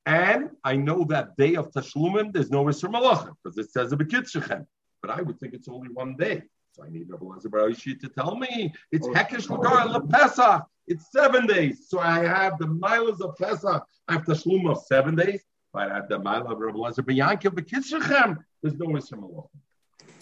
And 0.04 0.50
I 0.62 0.76
know 0.76 1.04
that 1.04 1.36
day 1.36 1.56
of 1.56 1.72
tashlumin, 1.72 2.32
there's 2.32 2.50
no 2.50 2.64
Isra 2.64 2.92
Malacha, 2.92 3.34
because 3.42 3.58
it 3.58 3.70
says 3.72 3.92
a 3.92 3.96
Bekitzechem. 3.96 4.66
But 5.02 5.10
I 5.10 5.22
would 5.22 5.40
think 5.40 5.54
it's 5.54 5.68
only 5.68 5.88
one 5.88 6.16
day. 6.16 6.42
So 6.72 6.84
I 6.84 6.90
need 6.90 7.08
Rabbi 7.08 7.24
Lezer 7.24 7.52
Rabbi 7.52 7.72
to 7.74 8.08
tell 8.08 8.36
me 8.36 8.72
it's 8.92 9.06
oh, 9.06 9.12
Hekesh 9.12 9.50
oh. 9.50 9.56
Lagar 9.56 10.10
Pesach. 10.10 10.62
It's 10.86 11.10
seven 11.10 11.46
days. 11.46 11.88
So 11.88 11.98
I 11.98 12.20
have 12.24 12.58
the 12.58 12.66
miles 12.68 13.20
of 13.20 13.34
Pesach. 13.36 13.82
I 14.06 14.12
have 14.12 14.24
tashlum 14.24 14.70
of 14.70 14.82
seven 14.82 15.16
days. 15.16 15.42
But 15.76 15.92
at 15.92 16.08
the 16.08 16.18
mile 16.18 16.46
of 16.50 16.58
Rabbi 16.58 16.78
Lezer 16.78 17.04
B'Yankiv 17.08 17.52
B'Kitzrechem, 17.58 18.38
there's 18.62 18.78
no 18.78 18.86
Isra 18.86 19.46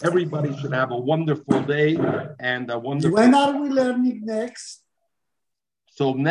Everybody 0.03 0.53
should 0.57 0.73
have 0.73 0.91
a 0.91 0.97
wonderful 0.97 1.61
day 1.61 1.95
and 2.41 2.69
a 2.69 2.77
wonderful. 2.77 3.15
When 3.15 3.33
are 3.33 3.53
we 3.61 3.69
learning 3.69 4.25
next? 4.25 4.83
So 5.87 6.11
next. 6.11 6.23